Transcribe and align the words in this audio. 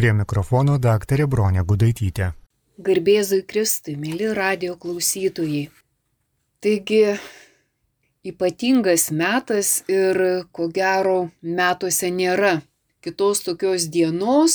Prie 0.00 0.14
mikrofono 0.16 0.78
daktarė 0.80 1.26
Bronė 1.28 1.60
Gudaitytė. 1.70 2.30
Garbėzui 2.80 3.42
Kristui, 3.44 3.98
mėly 4.00 4.30
radio 4.32 4.72
klausytojai. 4.80 5.66
Taigi, 6.64 7.18
ypatingas 8.24 9.10
metas 9.12 9.72
ir 9.92 10.16
ko 10.56 10.70
gero 10.78 11.18
metuose 11.44 12.08
nėra 12.08 12.54
kitos 13.04 13.44
tokios 13.44 13.84
dienos, 13.96 14.54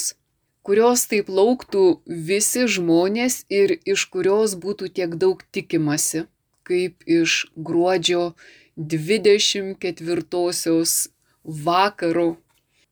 kurios 0.66 1.06
taip 1.12 1.30
lauktų 1.30 1.84
visi 2.32 2.66
žmonės 2.78 3.46
ir 3.60 3.76
iš 3.86 4.08
kurios 4.16 4.58
būtų 4.64 4.90
tiek 4.98 5.14
daug 5.26 5.46
tikimasi, 5.54 6.26
kaip 6.66 7.06
iš 7.06 7.54
gruodžio 7.54 8.34
24 8.98 10.82
vakaro 11.70 12.28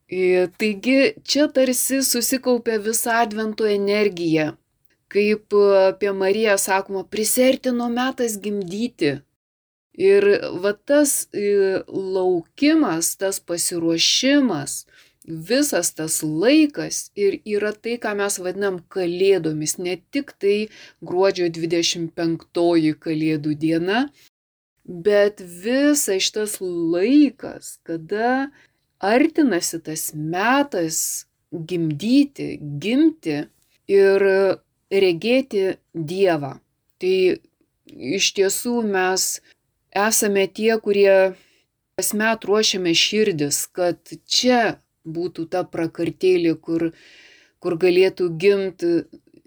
Taigi 0.08 1.14
čia 1.24 1.48
tarsi 1.48 2.02
susikaupia 2.02 2.78
visa 2.78 3.20
advento 3.22 3.66
energija. 3.66 4.52
Kaip 5.08 5.52
e, 5.52 5.62
apie 5.88 6.12
Mariją 6.12 6.58
sakoma, 6.58 7.04
prisertino 7.04 7.88
metas 7.88 8.36
gimdyti. 8.40 9.20
Ir 9.94 10.26
va 10.60 10.72
tas 10.74 11.28
e, 11.32 11.80
laukimas, 11.88 13.14
tas 13.16 13.38
pasiruošimas, 13.40 14.84
visas 15.24 15.94
tas 15.94 16.20
laikas 16.22 17.10
ir 17.16 17.38
yra 17.46 17.72
tai, 17.72 17.96
ką 18.02 18.16
mes 18.18 18.38
vadinam 18.42 18.80
kalėdomis, 18.90 19.78
ne 19.78 19.96
tik 20.12 20.34
tai 20.42 20.68
gruodžio 21.00 21.48
25 21.48 22.98
kalėdų 23.06 23.54
diena, 23.54 24.08
bet 24.84 25.40
visas 25.40 26.26
šitas 26.26 26.58
laikas, 26.60 27.78
kada 27.86 28.50
artinasi 29.04 29.80
tas 29.84 30.10
metas 30.14 30.98
gimdyti, 31.52 32.58
gimti 32.82 33.44
ir 33.90 34.26
regėti 34.90 35.64
Dievą. 35.94 36.54
Tai 36.98 37.16
iš 38.18 38.30
tiesų 38.38 38.80
mes 38.88 39.26
esame 39.94 40.46
tie, 40.48 40.72
kurie 40.82 41.34
kasmet 41.98 42.46
ruošiame 42.48 42.94
širdis, 42.98 43.64
kad 43.70 44.00
čia 44.26 44.78
būtų 45.04 45.46
ta 45.52 45.62
prakartėlė, 45.68 46.54
kur, 46.56 46.90
kur 47.62 47.76
galėtų 47.78 48.30
gimti 48.40 48.94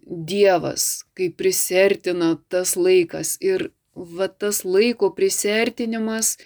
Dievas, 0.08 1.04
kai 1.18 1.28
prisertina 1.34 2.38
tas 2.48 2.78
laikas. 2.80 3.36
Ir 3.44 3.72
va 3.98 4.30
tas 4.30 4.62
laiko 4.64 5.10
prisertinimas 5.18 6.38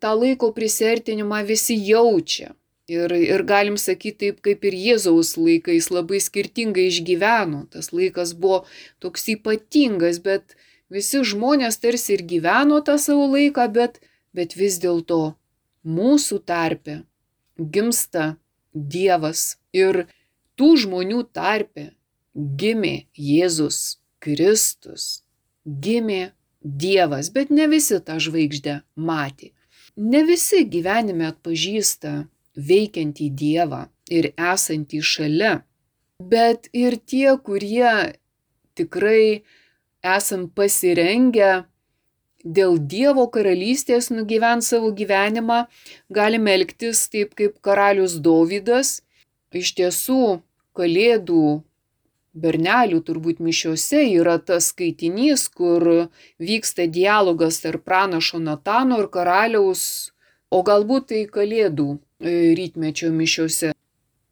tą 0.00 0.14
laiko 0.14 0.52
prisertinimą 0.54 1.44
visi 1.46 1.76
jaučia. 1.86 2.54
Ir, 2.90 3.12
ir 3.14 3.44
galim 3.46 3.76
sakyti 3.78 4.18
taip, 4.18 4.40
kaip 4.42 4.64
ir 4.66 4.74
Jėzaus 4.74 5.36
laikais 5.38 5.92
labai 5.94 6.18
skirtingai 6.18 6.88
išgyveno. 6.90 7.68
Tas 7.70 7.92
laikas 7.94 8.32
buvo 8.34 8.64
toks 8.98 9.28
ypatingas, 9.30 10.18
bet 10.18 10.56
visi 10.90 11.22
žmonės 11.22 11.78
tarsi 11.78 12.16
ir 12.16 12.24
gyveno 12.26 12.80
tą 12.82 12.96
savo 12.98 13.28
laiką, 13.30 13.68
bet, 13.70 14.00
bet 14.34 14.56
vis 14.58 14.80
dėlto 14.82 15.36
mūsų 15.86 16.40
tarpe 16.42 17.04
gimsta 17.54 18.34
Dievas. 18.74 19.60
Ir 19.70 20.06
tų 20.58 20.74
žmonių 20.82 21.22
tarpe 21.30 21.92
gimė 22.34 23.06
Jėzus 23.14 24.00
Kristus. 24.18 25.22
Gimė 25.62 26.32
Dievas, 26.60 27.30
bet 27.32 27.50
ne 27.50 27.66
visi 27.72 27.98
tą 28.04 28.18
žvaigždę 28.20 28.80
matė. 28.96 29.50
Ne 29.96 30.22
visi 30.28 30.64
gyvenime 30.68 31.30
atpažįsta 31.30 32.12
veikiantį 32.56 33.30
Dievą 33.42 33.86
ir 34.12 34.32
esantį 34.36 35.00
šalia, 35.00 35.54
bet 36.20 36.68
ir 36.76 36.98
tie, 37.00 37.32
kurie 37.40 38.12
tikrai 38.76 39.42
esam 40.04 40.48
pasirengę 40.48 41.64
dėl 42.44 42.78
Dievo 42.92 43.26
karalystės 43.32 44.10
nugyvent 44.12 44.64
savo 44.64 44.92
gyvenimą, 44.96 45.64
galime 46.08 46.54
elgtis 46.56 47.08
taip 47.12 47.34
kaip 47.36 47.58
karalius 47.64 48.16
Dovydas. 48.20 49.00
Iš 49.50 49.74
tiesų, 49.80 50.40
kalėdų 50.76 51.60
bernelių 52.34 53.00
turbūt 53.06 53.40
mišiuose 53.42 54.04
yra 54.14 54.38
tas 54.38 54.70
skaitinys, 54.70 55.48
kur 55.48 56.08
vyksta 56.38 56.86
dialogas 56.86 57.60
tarp 57.64 57.84
pranašo 57.84 58.38
Natano 58.38 59.00
ir 59.02 59.10
karaliaus, 59.10 60.12
o 60.50 60.62
galbūt 60.62 61.10
tai 61.10 61.24
kalėdų 61.26 61.88
e, 61.96 62.54
rytmečio 62.58 63.10
mišiuose. 63.14 63.72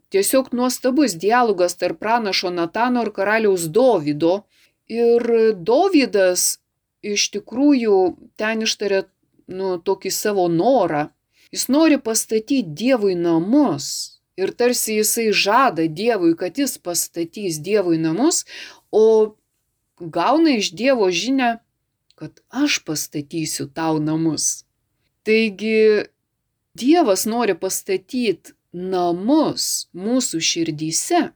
Tiesiog 0.08 0.54
nuostabus 0.56 1.19
dialogas 1.20 1.76
tarp 1.76 1.98
pranašo 2.00 2.50
Natano 2.50 3.04
ir 3.04 3.12
karaliaus 3.12 3.69
Dovydo. 3.69 4.44
Ir 4.88 5.54
Dovydas 5.54 6.58
iš 7.04 7.28
tikrųjų 7.34 7.98
ten 8.41 8.64
ištarė 8.64 9.04
nu, 9.53 9.76
tokį 9.76 10.12
savo 10.12 10.48
norą. 10.48 11.08
Jis 11.53 11.69
nori 11.69 11.98
pastatyti 12.00 12.62
Dievui 12.62 13.14
namus 13.16 14.17
ir 14.38 14.54
tarsi 14.54 14.99
jisai 15.00 15.31
žada 15.34 15.88
Dievui, 16.00 16.34
kad 16.38 16.59
jis 16.59 16.78
pastatys 16.78 17.59
Dievui 17.62 17.99
namus, 17.99 18.44
o 18.91 19.34
gauna 20.00 20.56
iš 20.59 20.71
Dievo 20.72 21.10
žinę, 21.10 21.59
kad 22.19 22.41
aš 22.49 22.78
pastatysiu 22.87 23.69
tau 23.75 23.99
namus. 24.03 24.65
Taigi 25.26 26.06
Dievas 26.78 27.26
nori 27.26 27.54
pastatyti 27.59 28.54
namus 28.72 29.88
mūsų 29.97 30.41
širdyse. 30.44 31.28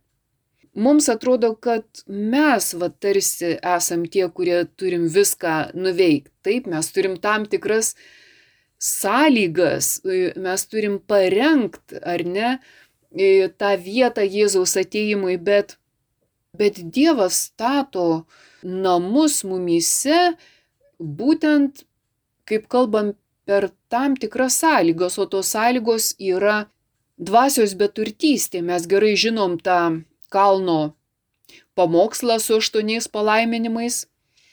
Mums 0.73 1.09
atrodo, 1.13 1.53
kad 1.55 1.85
mes 2.09 2.71
va 2.81 2.89
tarsi 2.89 3.57
esam 3.61 4.07
tie, 4.09 4.25
kurie 4.33 4.63
turim 4.79 5.05
viską 5.13 5.75
nuveikti. 5.77 6.33
Taip, 6.47 6.69
mes 6.71 6.89
turim 6.95 7.19
tam 7.21 7.45
tikras 7.51 7.93
sąlygas, 8.83 10.01
mes 10.41 10.65
turim 10.71 10.97
parengti, 10.99 12.01
ar 12.01 12.25
ne, 12.25 12.55
tą 13.59 13.77
vietą 13.77 14.23
Jėzaus 14.25 14.77
ateimui, 14.81 15.37
bet, 15.39 15.79
bet 16.57 16.81
Dievas 16.95 17.49
stato 17.49 18.27
namus 18.63 19.43
mumyse 19.45 20.37
būtent, 20.99 21.85
kaip 22.49 22.69
kalbam, 22.69 23.15
per 23.45 23.71
tam 23.89 24.17
tikras 24.17 24.57
sąlygos, 24.63 25.19
o 25.19 25.27
tos 25.27 25.51
sąlygos 25.53 26.15
yra 26.19 26.71
dvasios 27.19 27.75
beturtystė. 27.75 28.63
Mes 28.63 28.87
gerai 28.87 29.15
žinom 29.17 29.59
tą 29.59 30.05
kalno 30.31 30.95
pamokslą 31.75 32.39
su 32.41 32.57
aštuoniais 32.61 33.09
palaiminimais 33.09 34.07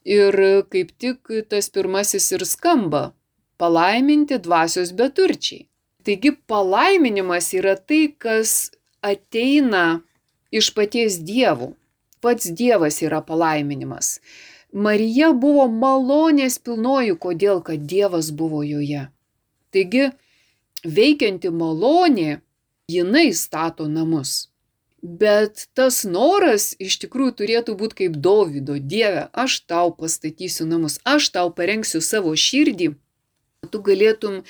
ir 0.06 0.36
kaip 0.74 0.92
tik 0.98 1.32
tas 1.50 1.70
pirmasis 1.70 2.32
ir 2.36 2.46
skamba- 2.46 3.14
palaiminti 3.62 4.40
dvasios 4.40 4.92
beturčiai. 4.92 5.69
Taigi 6.04 6.32
palaiminimas 6.48 7.52
yra 7.54 7.76
tai, 7.76 8.08
kas 8.18 8.72
ateina 9.02 10.02
iš 10.52 10.72
paties 10.76 11.20
dievų. 11.26 11.74
Pats 12.20 12.50
Dievas 12.52 13.00
yra 13.04 13.22
palaiminimas. 13.24 14.20
Marija 14.76 15.32
buvo 15.34 15.70
malonės 15.72 16.60
pilnoji, 16.60 17.16
kodėl, 17.16 17.62
kad 17.64 17.86
Dievas 17.88 18.30
buvo 18.36 18.60
joje. 18.68 19.08
Taigi, 19.74 20.10
veikianti 20.84 21.50
malonė, 21.50 22.42
jinai 22.92 23.32
stato 23.34 23.88
namus. 23.88 24.50
Bet 25.02 25.70
tas 25.80 26.04
noras 26.04 26.74
iš 26.76 27.00
tikrųjų 27.06 27.38
turėtų 27.42 27.76
būti 27.80 28.02
kaip 28.02 28.18
Dovido, 28.20 28.76
Dieve, 28.76 29.30
aš 29.32 29.62
tau 29.64 29.94
pastatysiu 29.96 30.68
namus, 30.68 31.00
aš 31.08 31.32
tau 31.32 31.48
parengsiu 31.56 32.02
savo 32.04 32.36
širdį, 32.36 32.92
tu 33.72 33.80
galėtum 33.86 34.42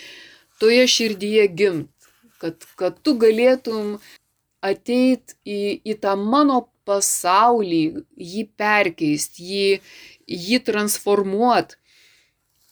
toje 0.59 0.87
širdyje 0.87 1.47
gimt, 1.59 2.09
kad, 2.41 2.65
kad 2.79 2.99
tu 3.03 3.15
galėtum 3.19 3.97
ateit 4.65 5.35
į, 5.47 5.79
į 5.87 5.95
tą 6.03 6.15
mano 6.19 6.65
pasaulį, 6.89 7.83
jį 8.17 8.45
perkeist, 8.59 9.39
jį, 9.39 9.79
jį 10.27 10.63
transformuot. 10.69 11.77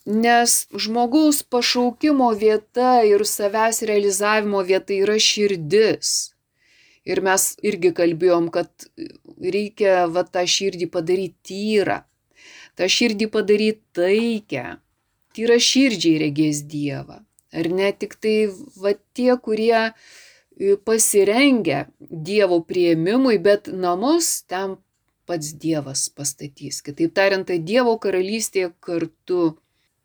Nes 0.07 0.53
žmogaus 0.71 1.41
pašaukimo 1.51 2.29
vieta 2.39 3.01
ir 3.03 3.25
savęs 3.27 3.83
realizavimo 3.89 4.63
vieta 4.63 4.95
yra 4.95 5.17
širdis. 5.19 6.31
Ir 7.07 7.21
mes 7.23 7.43
irgi 7.63 7.91
kalbėjom, 7.95 8.49
kad 8.51 8.87
reikia 9.55 10.07
va 10.11 10.23
tą 10.27 10.43
širdį 10.55 10.89
padaryti 10.91 11.51
tyrą, 11.51 12.01
tą 12.79 12.87
širdį 12.97 13.29
padaryti 13.31 13.83
taikę. 13.99 14.65
Tyra 15.35 15.59
širdžiai 15.61 16.17
regės 16.23 16.63
Dievą. 16.65 17.26
Ar 17.57 17.69
ne 17.73 17.91
tik 17.91 18.17
tai 18.21 18.35
va 18.81 18.93
tie, 19.17 19.33
kurie 19.41 19.87
e, 19.87 20.75
pasirengia 20.87 21.85
Dievo 21.99 22.61
prieimimui, 22.69 23.37
bet 23.41 23.71
namus 23.73 24.29
ten 24.49 24.77
pats 25.27 25.53
Dievas 25.63 26.07
pastatys. 26.13 26.81
Kitaip 26.85 27.15
tariant, 27.17 27.47
tai 27.49 27.59
Dievo 27.59 27.97
karalystė 28.03 28.69
kartu 28.83 29.55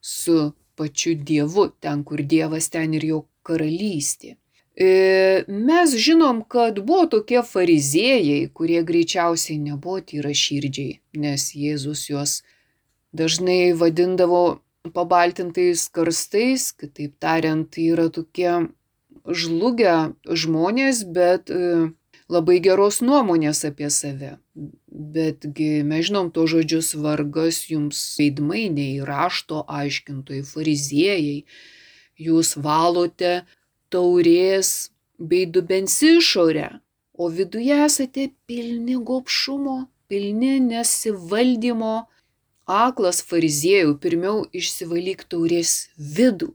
su 0.01 0.53
pačiu 0.79 1.15
Dievu, 1.15 1.69
ten, 1.83 2.05
kur 2.09 2.23
Dievas, 2.35 2.71
ten 2.73 2.97
ir 2.99 3.07
jo 3.11 3.21
karalystė. 3.47 4.37
E, 4.75 5.45
mes 5.49 5.95
žinom, 6.01 6.41
kad 6.49 6.81
buvo 6.81 7.05
tokie 7.15 7.43
fariziejai, 7.45 8.49
kurie 8.57 8.81
greičiausiai 8.89 9.61
nebuvo 9.61 10.01
tyra 10.01 10.33
širdžiai, 10.33 10.97
nes 11.21 11.51
Jėzus 11.53 12.07
juos 12.09 12.39
dažnai 13.13 13.75
vadindavo 13.77 14.63
pabaltintais 14.91 15.89
karstais, 15.89 16.73
kitaip 16.75 17.15
tariant, 17.23 17.69
tai 17.71 17.93
yra 17.95 18.09
tokie 18.11 18.51
žlugę 19.23 20.15
žmonės, 20.27 21.05
bet 21.07 21.53
e, 21.55 21.93
labai 22.27 22.59
geros 22.65 22.99
nuomonės 23.05 23.63
apie 23.69 23.91
save. 23.95 24.35
Betgi 24.91 25.85
mes 25.87 26.09
žinom 26.09 26.33
to 26.35 26.49
žodžius 26.51 26.97
vargas 26.99 27.63
jums 27.71 28.01
veidmainiai, 28.19 29.05
rašto 29.07 29.63
aiškintojai, 29.71 30.43
fariziejai, 30.51 31.45
jūs 32.19 32.57
valote 32.59 33.45
taurės 33.93 34.91
bei 35.19 35.47
dubens 35.47 35.95
išorę, 36.03 36.81
o 37.15 37.31
viduje 37.31 37.79
esate 37.87 38.33
pilni 38.51 38.99
gopšumo, 38.99 39.85
pilni 40.11 40.59
nesivaldymo. 40.59 42.01
Aklas 42.73 43.21
fariziejų 43.29 43.99
pirmiau 44.01 44.47
išsivalyk 44.57 45.27
taurės 45.29 45.73
vidų, 45.99 46.53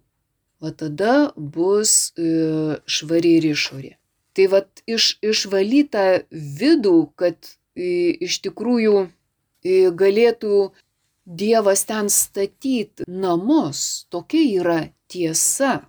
o 0.66 0.72
tada 0.74 1.31
bus 1.38 2.12
e, 2.18 2.80
švari 2.90 3.38
ir 3.38 3.52
išorė. 3.52 3.94
Tai 4.34 4.48
vad 4.54 4.81
iš, 4.90 5.18
išvalytą 5.22 6.08
vidų, 6.31 6.98
kad 7.22 7.38
e, 7.78 8.18
iš 8.25 8.42
tikrųjų 8.48 9.06
e, 9.06 9.78
galėtų 10.02 10.68
Dievas 11.28 11.81
ten 11.84 12.08
statyti 12.08 13.04
namus, 13.04 14.08
tokia 14.10 14.44
yra 14.62 14.78
tiesa. 15.12 15.81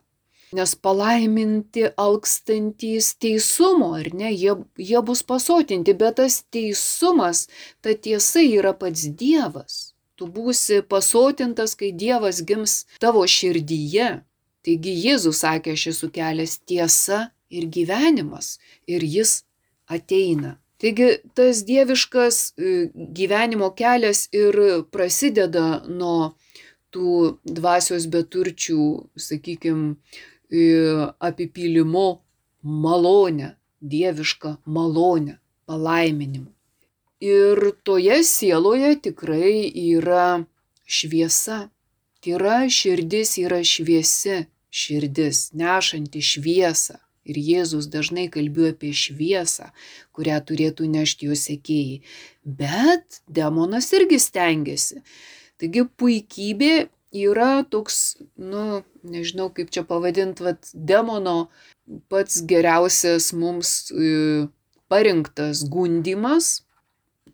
Nes 0.53 0.73
palaiminti 0.75 1.85
alkstantys 1.95 3.13
teisumo, 3.23 3.93
ar 4.01 4.09
ne, 4.17 4.33
jie, 4.33 4.57
jie 4.81 5.03
bus 5.05 5.23
pasotinti, 5.23 5.95
bet 5.95 6.17
tas 6.19 6.41
teisumas, 6.51 7.47
ta 7.85 7.95
tiesa 7.95 8.43
yra 8.43 8.73
pats 8.75 9.07
Dievas. 9.21 9.93
Tu 10.19 10.27
būsi 10.27 10.81
pasotintas, 10.83 11.77
kai 11.79 11.93
Dievas 11.95 12.43
gims 12.43 12.81
tavo 13.03 13.23
širdyje. 13.23 14.09
Taigi 14.67 14.95
Jėzus 15.05 15.45
sakė, 15.45 15.77
aš 15.79 15.85
esu 15.93 16.09
kelias 16.15 16.59
tiesa 16.67 17.29
ir 17.55 17.69
gyvenimas, 17.71 18.57
ir 18.91 19.07
jis 19.07 19.45
ateina. 19.87 20.57
Taigi 20.83 21.09
tas 21.39 21.63
dieviškas 21.67 22.37
e, 22.59 22.75
gyvenimo 23.15 23.71
kelias 23.79 24.27
ir 24.35 24.59
prasideda 24.95 25.85
nuo 25.87 26.35
tų 26.95 27.39
dvasios 27.45 28.07
beturčių, 28.11 28.85
sakykime, 29.19 29.97
apipylimu 31.29 32.07
malonę, 32.63 33.57
dievišką 33.81 34.57
malonę, 34.65 35.39
palaiminimu. 35.67 36.58
Ir 37.21 37.73
toje 37.83 38.21
sieloje 38.23 38.93
tikrai 39.09 39.67
yra 39.95 40.45
šviesa. 40.87 41.69
Tyra 42.23 42.67
širdis 42.71 43.37
yra 43.43 43.63
šviesi 43.67 44.45
širdis, 44.71 45.51
nešanti 45.59 46.23
šviesą. 46.23 46.99
Ir 47.29 47.37
Jėzus 47.45 47.91
dažnai 47.93 48.29
kalbėjo 48.33 48.73
apie 48.73 48.95
šviesą, 48.97 49.69
kurią 50.17 50.39
turėtų 50.49 50.87
nešti 50.89 51.29
jo 51.29 51.37
sekėjai. 51.37 51.99
Bet 52.45 53.19
demonas 53.29 53.91
irgi 53.93 54.17
stengiasi. 54.23 55.03
Taigi 55.61 55.85
puikybė 56.01 56.89
yra 57.13 57.65
toks, 57.69 58.17
nu, 58.41 58.81
nežinau 59.05 59.51
kaip 59.53 59.75
čia 59.75 59.85
pavadinti, 59.89 60.47
vat, 60.47 60.71
demono 60.73 61.51
pats 62.09 62.41
geriausias 62.49 63.33
mums 63.37 63.91
e, 63.93 64.47
parinktas 64.89 65.67
gundimas, 65.69 66.63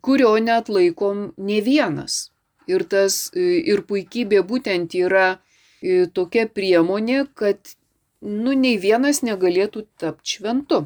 kurio 0.05 0.35
net 0.39 0.69
laikom 0.69 1.31
ne 1.37 1.59
vienas. 1.65 2.29
Ir 2.69 2.85
tas 2.89 3.29
e, 3.33 3.61
ir 3.71 3.83
puikybė 3.89 4.41
būtent 4.49 4.93
yra 4.97 5.27
e, 5.33 6.05
tokia 6.17 6.45
priemonė, 6.49 7.25
kad, 7.37 7.75
nu, 8.21 8.53
nei 8.53 8.77
vienas 8.81 9.21
negalėtų 9.25 9.85
tapti 10.01 10.37
šventu. 10.37 10.85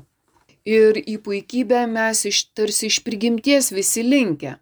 Ir 0.68 1.00
į 1.00 1.20
puikybę 1.26 1.86
mes 1.92 2.26
iš, 2.30 2.42
tarsi 2.58 2.90
iš 2.92 3.00
prigimties 3.06 3.72
visi 3.76 4.04
linkę. 4.04 4.58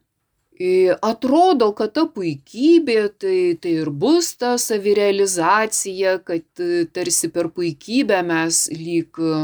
Atrodo, 1.05 1.69
kad 1.77 1.91
ta 1.93 2.07
puikybė 2.09 3.01
tai, 3.21 3.39
tai 3.61 3.73
ir 3.83 3.91
bus 3.93 4.31
ta 4.41 4.55
savirealizacija, 4.57 6.17
kad 6.25 6.45
e, 6.57 6.85
tarsi 6.89 7.29
per 7.29 7.51
puikybę 7.53 8.23
mes 8.25 8.63
lyg 8.73 9.21
e, 9.21 9.43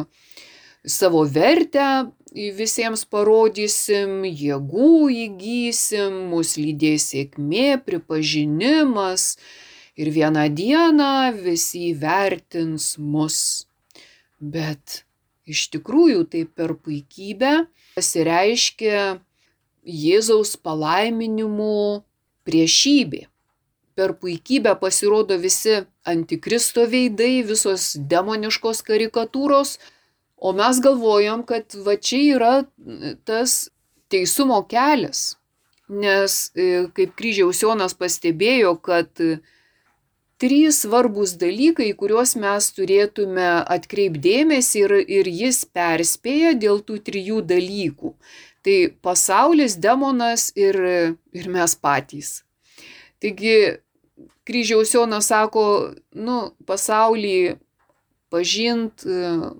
savo 0.89 1.21
vertę 1.29 2.09
visiems 2.33 3.05
parodysim, 3.05 4.23
jėgų 4.25 5.09
įgysim, 5.13 6.15
mus 6.31 6.55
lydės 6.57 7.11
sėkmė, 7.13 7.77
pripažinimas 7.85 9.37
ir 9.95 10.09
vieną 10.09 10.47
dieną 10.49 11.33
visi 11.37 11.91
įvertins 11.91 12.95
mus. 12.97 13.67
Bet 14.39 15.03
iš 15.45 15.69
tikrųjų 15.75 16.25
tai 16.31 16.45
per 16.45 16.73
puikybę 16.73 17.67
pasireiškia 17.93 19.19
Jėzaus 19.83 20.55
palaiminimų 20.63 22.03
priešybė. 22.47 23.27
Per 23.93 24.15
puikybę 24.17 24.73
pasirodo 24.81 25.35
visi 25.37 25.83
antikristo 26.07 26.87
veidai, 26.89 27.43
visos 27.45 27.91
demoniškos 28.09 28.81
karikatūros, 28.87 29.75
o 30.43 30.51
mes 30.55 30.81
galvojom, 30.83 31.45
kad 31.47 31.75
va 31.85 31.95
čia 31.95 32.21
yra 32.35 32.53
tas 33.27 33.69
teisumo 34.11 34.59
kelias. 34.67 35.33
Nes 35.87 36.51
e, 36.55 36.85
kaip 36.95 37.13
kryžiaus 37.19 37.59
Jonas 37.63 37.95
pastebėjo, 37.95 38.73
kad 38.83 39.09
trys 40.41 40.81
svarbus 40.83 41.35
dalykai, 41.39 41.91
kuriuos 41.95 42.35
mes 42.39 42.69
turėtume 42.75 43.45
atkreipdėmėsi 43.75 44.81
ir, 44.83 44.95
ir 45.19 45.29
jis 45.31 45.63
perspėja 45.75 46.55
dėl 46.59 46.81
tų 46.87 46.99
trijų 47.07 47.43
dalykų. 47.47 48.13
Tai 48.63 48.77
pasaulis, 49.03 49.77
demonas 49.79 50.49
ir, 50.59 50.79
ir 51.35 51.49
mes 51.51 51.75
patys. 51.75 52.41
Taigi 53.23 53.79
kryžiaus 54.47 54.91
Jonas 54.95 55.29
sako, 55.31 55.65
nu, 56.15 56.39
pasaulį 56.67 57.55
pažint, 58.33 59.05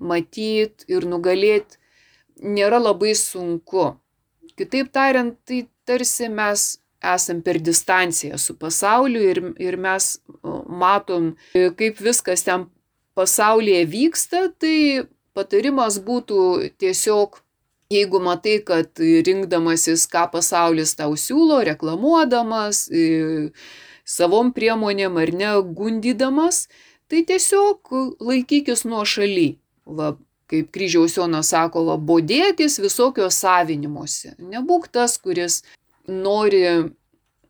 matyt 0.02 0.86
ir 0.90 1.06
nugalėti 1.06 1.78
nėra 2.42 2.80
labai 2.82 3.14
sunku. 3.18 3.92
Kitaip 4.58 4.90
tariant, 4.94 5.36
tai 5.46 5.64
tarsi 5.86 6.28
mes 6.30 6.66
esam 7.14 7.42
per 7.44 7.60
distanciją 7.62 8.38
su 8.40 8.56
pasauliu 8.58 9.22
ir, 9.30 9.40
ir 9.62 9.78
mes 9.78 10.14
matom, 10.66 11.34
kaip 11.54 12.00
viskas 12.02 12.44
ten 12.46 12.68
pasaulyje 13.14 13.84
vyksta, 13.90 14.48
tai 14.58 15.06
patarimas 15.36 16.00
būtų 16.02 16.40
tiesiog 16.82 17.44
Jeigu 17.92 18.18
matai, 18.18 18.58
kad 18.64 18.96
rinkdamasis, 18.98 20.06
ką 20.08 20.24
pasaulis 20.32 20.94
tau 20.96 21.12
siūlo, 21.20 21.60
reklamuodamas, 21.68 22.86
savom 24.08 24.52
priemonėm 24.56 25.18
ar 25.20 25.32
ne 25.36 25.50
gundydamas, 25.78 26.64
tai 27.08 27.24
tiesiog 27.28 27.92
laikykis 28.20 28.84
nuo 28.88 29.04
šaly. 29.08 29.54
Va, 29.84 30.14
kaip 30.50 30.70
kryžiaus 30.74 31.16
Jonas 31.18 31.52
sako, 31.52 31.84
va, 31.88 31.96
bodėkis 32.10 32.78
visokio 32.82 33.30
savinimuose. 33.32 34.34
Nebūk 34.38 34.90
tas, 34.92 35.16
kuris 35.20 35.62
nori 36.08 36.64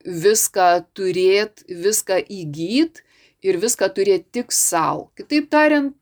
viską 0.04 0.68
turėti, 0.96 1.66
viską 1.84 2.20
įgyti 2.22 3.04
ir 3.44 3.60
viską 3.60 3.90
turėti 3.96 4.40
tik 4.40 4.52
savo. 4.54 5.10
Kitaip 5.18 5.50
tariant, 5.52 5.94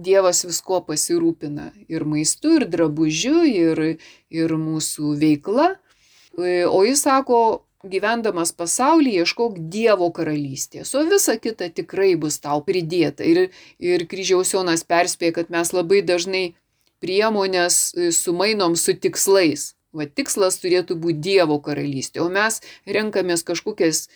Dievas 0.00 0.44
visko 0.46 0.78
pasirūpina 0.86 1.72
ir 1.90 2.04
maistu, 2.08 2.54
ir 2.60 2.66
drabužiu, 2.70 3.42
ir, 3.44 3.80
ir 4.30 4.54
mūsų 4.56 5.16
veikla. 5.18 5.74
O 6.38 6.78
jis 6.86 7.02
sako, 7.04 7.66
gyvendamas 7.84 8.52
pasaulyje, 8.56 9.24
ieškok 9.24 9.58
Dievo 9.72 10.10
karalystės, 10.12 10.92
o 10.94 11.04
visa 11.08 11.36
kita 11.40 11.70
tikrai 11.72 12.14
bus 12.20 12.38
tau 12.42 12.62
pridėta. 12.66 13.24
Ir, 13.24 13.50
ir 13.78 14.06
kryžiaus 14.10 14.52
Jonas 14.54 14.84
perspėja, 14.84 15.40
kad 15.40 15.52
mes 15.54 15.72
labai 15.72 16.02
dažnai 16.04 16.44
priemonės 17.00 17.82
e, 17.94 18.10
sumainom 18.12 18.76
su 18.76 18.96
tikslais. 18.96 19.74
Va 19.96 20.06
tikslas 20.06 20.60
turėtų 20.62 20.94
būti 21.02 21.24
Dievo 21.24 21.58
karalystė, 21.64 22.20
o 22.22 22.28
mes 22.30 22.60
renkamės 22.86 23.42
kažkokias 23.42 24.06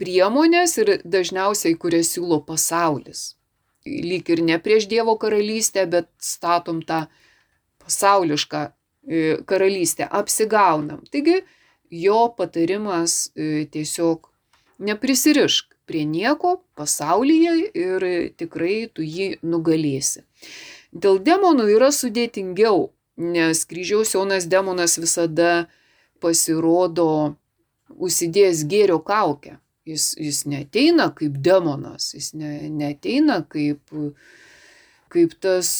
priemonės 0.00 0.78
ir 0.80 0.90
dažniausiai, 1.04 1.76
kurias 1.80 2.12
siūlo 2.12 2.40
pasaulis 2.44 3.32
lyg 3.86 4.30
ir 4.30 4.42
ne 4.42 4.58
prieš 4.62 4.86
Dievo 4.90 5.16
karalystę, 5.18 5.86
bet 5.90 6.08
statom 6.22 6.82
tą 6.86 7.06
pasaulišką 7.82 8.62
e, 8.62 9.42
karalystę, 9.46 10.06
apsigaunam. 10.06 11.02
Taigi 11.10 11.42
jo 11.92 12.32
patarimas 12.36 13.30
e, 13.36 13.66
tiesiog 13.70 14.30
neprisirišk 14.82 15.76
prie 15.86 16.04
nieko 16.08 16.56
pasaulyje 16.74 17.54
ir 17.76 18.06
tikrai 18.40 18.88
tu 18.94 19.04
jį 19.04 19.36
nugalėsi. 19.44 20.24
Dėl 20.92 21.20
demonų 21.24 21.68
yra 21.76 21.90
sudėtingiau, 21.92 22.90
nes 23.16 23.64
kryžiaus 23.68 24.14
jaunas 24.16 24.48
demonas 24.48 24.98
visada 25.00 25.66
pasirodo 26.22 27.36
užsidėjęs 27.92 28.64
gėrio 28.68 28.98
kaukę. 29.04 29.58
Jis, 29.88 30.12
jis 30.14 30.44
neteina 30.46 31.08
kaip 31.10 31.40
demonas, 31.42 32.12
jis 32.14 32.30
ne, 32.38 32.68
neteina 32.70 33.40
kaip, 33.50 33.80
kaip 35.10 35.32
tas, 35.42 35.72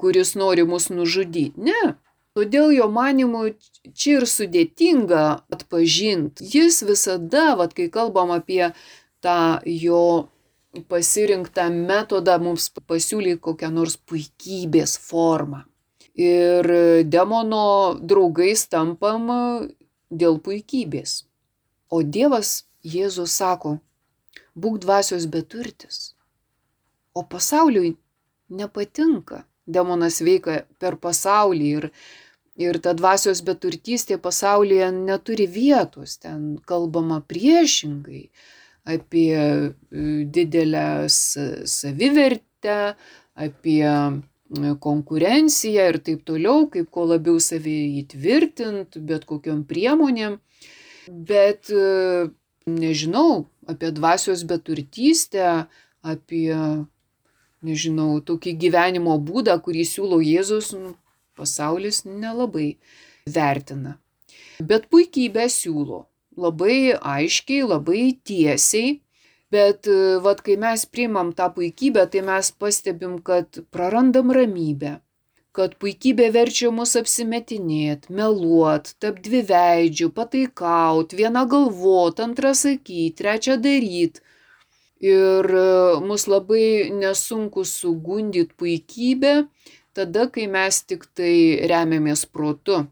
kuris 0.00 0.34
nori 0.34 0.64
mus 0.66 0.88
nužudyti. 0.90 1.54
Ne. 1.62 1.94
Todėl 2.38 2.70
jo 2.76 2.86
manimu 2.94 3.48
čia 3.90 4.20
ir 4.20 4.26
sudėtinga 4.30 5.22
atpažinti. 5.50 6.46
Jis 6.46 6.82
visada, 6.86 7.56
vad 7.58 7.74
kai 7.74 7.88
kalbam 7.90 8.30
apie 8.34 8.70
tą 9.24 9.58
jo 9.66 10.28
pasirinktą 10.90 11.66
metodą, 11.74 12.38
mums 12.38 12.68
pasiūlė 12.70 13.34
kokią 13.42 13.72
nors 13.74 13.98
puikybės 13.98 14.94
formą. 15.02 15.64
Ir 16.14 16.66
demono 17.10 17.98
draugais 17.98 18.66
tampam 18.70 19.26
dėl 20.10 20.38
puikybės. 20.44 21.24
O 21.90 22.02
Dievas 22.02 22.64
Jėzus 22.86 23.34
sako, 23.42 23.78
būk 24.54 24.78
dvasios 24.84 25.26
beturtis. 25.26 26.14
O 27.14 27.26
pasauliui 27.26 27.96
nepatinka. 28.48 29.44
Demonas 29.76 30.20
veikia 30.24 30.64
per 30.82 30.96
pasaulį 31.00 31.68
ir, 31.78 31.88
ir 32.60 32.78
ta 32.84 32.94
dvasios 32.98 33.42
beturtystė 33.46 34.18
pasaulyje 34.22 34.90
neturi 34.96 35.46
vietos. 35.50 36.18
Ten 36.22 36.56
kalbama 36.66 37.20
priešingai 37.32 38.24
apie 38.90 39.36
e, 39.36 39.74
didelę 40.24 41.06
savivertę, 41.08 42.94
apie 43.34 43.86
e, 43.86 44.74
konkurenciją 44.80 45.88
ir 45.92 45.98
taip 46.04 46.24
toliau, 46.26 46.66
kaip 46.72 46.90
kuo 46.90 47.06
labiau 47.12 47.40
save 47.40 47.76
įtvirtint, 48.02 48.98
bet 49.06 49.26
kokiam 49.28 49.62
priemonėm. 49.68 50.38
Bet 51.08 51.70
e, 51.72 52.30
nežinau, 52.70 53.46
apie 53.70 53.90
dvasios 53.94 54.44
beturtystę, 54.48 55.66
apie, 56.02 56.54
nežinau, 57.66 58.20
tokį 58.24 58.54
gyvenimo 58.64 59.16
būdą, 59.18 59.56
kurį 59.64 59.86
siūlo 59.88 60.20
Jėzus, 60.24 60.72
nu, 60.76 60.94
pasaulis 61.36 62.04
nelabai 62.04 62.76
vertina. 63.26 63.98
Bet 64.60 64.88
puikybę 64.92 65.48
siūlo 65.48 66.06
labai 66.40 66.96
aiškiai, 66.96 67.62
labai 67.66 68.02
tiesiai. 68.24 68.98
Bet 69.50 69.88
vad, 70.22 70.44
kai 70.46 70.54
mes 70.62 70.84
priimam 70.86 71.32
tą 71.34 71.48
puikybę, 71.54 72.04
tai 72.10 72.20
mes 72.22 72.52
pastebim, 72.54 73.16
kad 73.26 73.58
prarandam 73.74 74.30
ramybę, 74.30 74.92
kad 75.56 75.74
puikybė 75.82 76.28
verčia 76.36 76.70
mus 76.70 76.94
apsimetinėt, 77.00 78.06
meluot, 78.14 78.92
tap 79.02 79.18
dvi 79.24 79.40
veidžių, 79.48 80.12
pataikaut, 80.14 81.16
vieną 81.18 81.42
galvot, 81.50 82.22
antrą 82.22 82.54
sakyt, 82.54 83.18
trečią 83.18 83.58
daryt. 83.64 84.22
Ir 85.00 85.46
mus 86.04 86.26
labai 86.28 86.90
nesunku 86.92 87.64
sugundyti 87.64 88.52
puikybę, 88.60 89.34
tada, 89.96 90.26
kai 90.28 90.44
mes 90.52 90.82
tik 90.84 91.06
tai 91.16 91.56
remiamės 91.70 92.26
protu. 92.28 92.82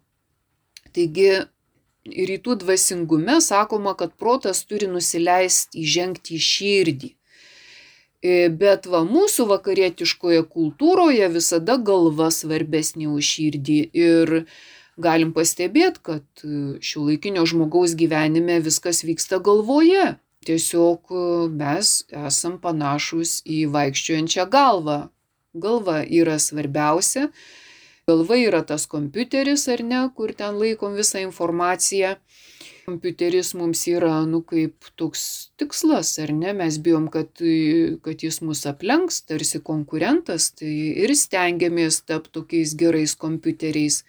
Taigi 0.96 1.28
rytų 2.08 2.56
dvasingume 2.62 3.38
sakoma, 3.44 3.94
kad 3.94 4.14
protas 4.16 4.64
turi 4.64 4.88
nusileisti 4.88 5.84
įžengti 5.84 6.38
į 6.38 6.44
širdį. 6.48 7.10
E, 8.18 8.48
bet 8.50 8.88
va 8.90 9.04
mūsų 9.06 9.46
vakarietiškoje 9.52 10.42
kultūroje 10.50 11.28
visada 11.30 11.76
galva 11.78 12.32
svarbesnė 12.34 13.06
už 13.12 13.34
širdį. 13.34 13.78
Ir 13.94 14.32
galim 14.98 15.30
pastebėti, 15.36 16.02
kad 16.02 16.26
e, 16.42 16.78
šio 16.82 17.04
laikinio 17.06 17.44
žmogaus 17.46 17.94
gyvenime 17.98 18.58
viskas 18.64 19.04
vyksta 19.06 19.38
galvoje. 19.38 20.16
Tiesiog 20.46 21.10
e, 21.10 21.22
mes 21.62 21.94
esam 22.26 22.58
panašus 22.62 23.40
į 23.46 23.64
vaikščiojančią 23.74 24.46
galvą. 24.52 25.00
Galva 25.58 26.02
yra 26.04 26.36
svarbiausia, 26.38 27.30
Galva 28.08 28.38
yra 28.40 28.62
tas 28.64 28.86
kompiuteris, 28.88 29.66
ar 29.68 29.82
ne, 29.84 29.98
kur 30.16 30.30
ten 30.36 30.54
laikom 30.56 30.94
visą 30.96 31.20
informaciją. 31.20 32.14
Kompiuteris 32.86 33.50
mums 33.60 33.82
yra, 33.90 34.22
nu, 34.24 34.40
kaip 34.48 34.88
toks 34.96 35.24
tikslas, 35.60 36.14
ar 36.22 36.32
ne, 36.32 36.54
mes 36.56 36.78
bijom, 36.86 37.10
kad, 37.12 37.42
kad 38.06 38.24
jis 38.24 38.40
mus 38.40 38.64
aplenks, 38.70 39.20
tarsi 39.28 39.60
konkurentas, 39.60 40.48
tai 40.56 40.72
ir 41.04 41.12
stengiamės 41.12 42.00
tapti 42.08 42.32
tokiais 42.38 42.72
gerais 42.80 43.12
kompiuteriais. 43.26 44.00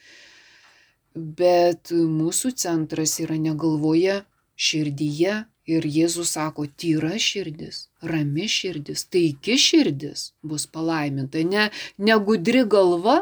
Bet 1.12 1.92
mūsų 1.92 2.54
centras 2.64 3.20
yra 3.20 3.36
ne 3.36 3.52
galvoje, 3.66 4.22
širdyje 4.56 5.42
ir 5.70 5.86
Jėzus 5.86 6.34
sako, 6.36 6.66
tyra 6.82 7.18
širdis, 7.22 7.88
rami 8.12 8.48
širdis, 8.50 9.06
taiki 9.14 9.58
širdis 9.62 10.32
bus 10.42 10.66
palaiminta, 10.68 11.44
ne, 11.46 11.70
ne 11.98 12.18
gudri 12.30 12.66
galva, 12.76 13.20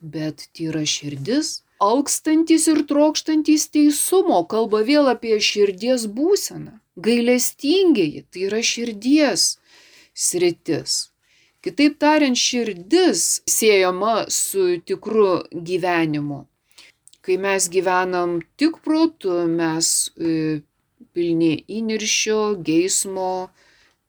bet 0.00 0.48
tyra 0.56 0.84
širdis, 0.86 1.60
alkstantis 1.80 2.68
ir 2.72 2.84
trokštantis 2.88 3.68
teisumo, 3.74 4.42
kalba 4.52 4.82
vėl 4.86 5.10
apie 5.12 5.38
širdies 5.40 6.06
būseną. 6.16 6.76
Gailestingieji, 7.00 8.26
tai 8.28 8.46
yra 8.50 8.60
širdies 8.70 9.54
sritis. 10.12 11.06
Kitaip 11.64 11.98
tariant, 12.00 12.36
širdis 12.36 13.42
siejama 13.48 14.24
su 14.32 14.78
tikru 14.84 15.42
gyvenimu. 15.52 16.44
Kai 17.24 17.36
mes 17.36 17.68
gyvenam 17.72 18.38
tik 18.60 18.80
protu, 18.84 19.32
mes 19.48 19.88
e, 20.16 20.60
pilni 21.14 21.64
įniršio, 21.68 22.40
geismo, 22.66 23.50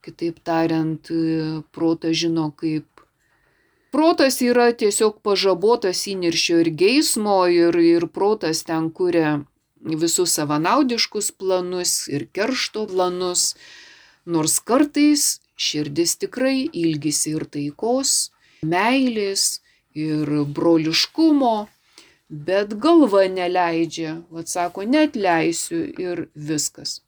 kitaip 0.05 0.39
tariant, 0.43 1.11
e, 1.11 1.61
protas 1.75 2.17
žino 2.23 2.49
kaip 2.57 2.85
Protas 3.91 4.37
yra 4.39 4.69
tiesiog 4.71 5.17
pažabotas 5.19 6.05
įniršio 6.07 6.61
ir 6.63 6.69
geismo 6.79 7.41
ir, 7.51 7.75
ir 7.75 8.05
protas 8.07 8.61
ten 8.63 8.85
kuria 8.87 9.33
visus 10.03 10.35
savanaudiškus 10.37 11.31
planus 11.35 12.07
ir 12.07 12.23
keršto 12.31 12.85
planus, 12.87 13.57
nors 14.23 14.55
kartais 14.63 15.25
širdis 15.59 16.15
tikrai 16.23 16.69
ilgisi 16.83 17.35
ir 17.35 17.43
taikos, 17.51 18.31
meilės 18.63 19.59
ir 19.91 20.31
broliškumo, 20.55 21.67
bet 22.31 22.75
galva 22.79 23.25
neleidžia, 23.27 24.17
atsako, 24.41 24.87
net 24.87 25.15
leisiu 25.19 25.83
ir 25.99 26.27
viskas. 26.35 27.01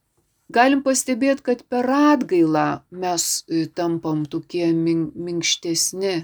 Galim 0.53 0.83
pastebėti, 0.85 1.41
kad 1.47 1.63
per 1.71 1.87
atgailą 1.89 2.83
mes 2.91 3.29
tampam 3.73 4.27
tokie 4.29 4.67
minkštesni, 4.75 6.17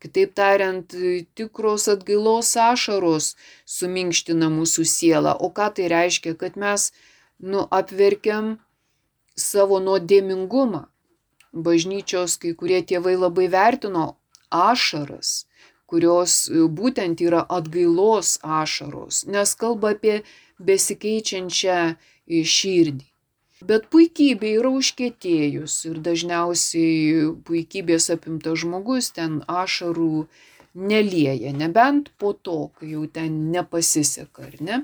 Kitaip 0.00 0.30
tariant, 0.32 0.94
tikros 1.36 1.84
atgailos 1.92 2.54
ašaros 2.56 3.34
suminkština 3.68 4.48
mūsų 4.48 4.86
sielą. 4.88 5.34
O 5.44 5.50
ką 5.52 5.66
tai 5.76 5.90
reiškia? 5.92 6.32
Kad 6.40 6.56
mes 6.56 6.86
nu, 7.36 7.66
apverkiam 7.68 8.54
savo 9.36 9.76
nuodėmingumą. 9.84 10.86
Bažnyčios 11.52 12.38
kai 12.40 12.54
kurie 12.56 12.80
tėvai 12.80 13.12
labai 13.18 13.50
vertino 13.52 14.06
ašaras, 14.48 15.44
kurios 15.90 16.46
būtent 16.80 17.20
yra 17.26 17.42
atgailos 17.58 18.38
ašaros, 18.60 19.24
nes 19.26 19.54
kalba 19.60 19.94
apie 19.96 20.20
besikeičiančią 20.70 21.80
širdį. 22.54 23.06
Bet 23.68 23.90
puikybė 23.92 24.54
yra 24.56 24.70
užkėtėjus 24.72 25.74
ir 25.90 25.98
dažniausiai 26.04 27.26
puikybės 27.44 28.08
apimtas 28.14 28.62
žmogus 28.62 29.10
ten 29.16 29.42
ašarų 29.44 30.24
nelieja, 30.74 31.52
nebent 31.52 32.08
po 32.16 32.32
to, 32.32 32.70
kai 32.78 32.94
jau 32.94 33.04
ten 33.12 33.50
nepasiseka, 33.52 34.46
ar 34.48 34.56
ne? 34.64 34.78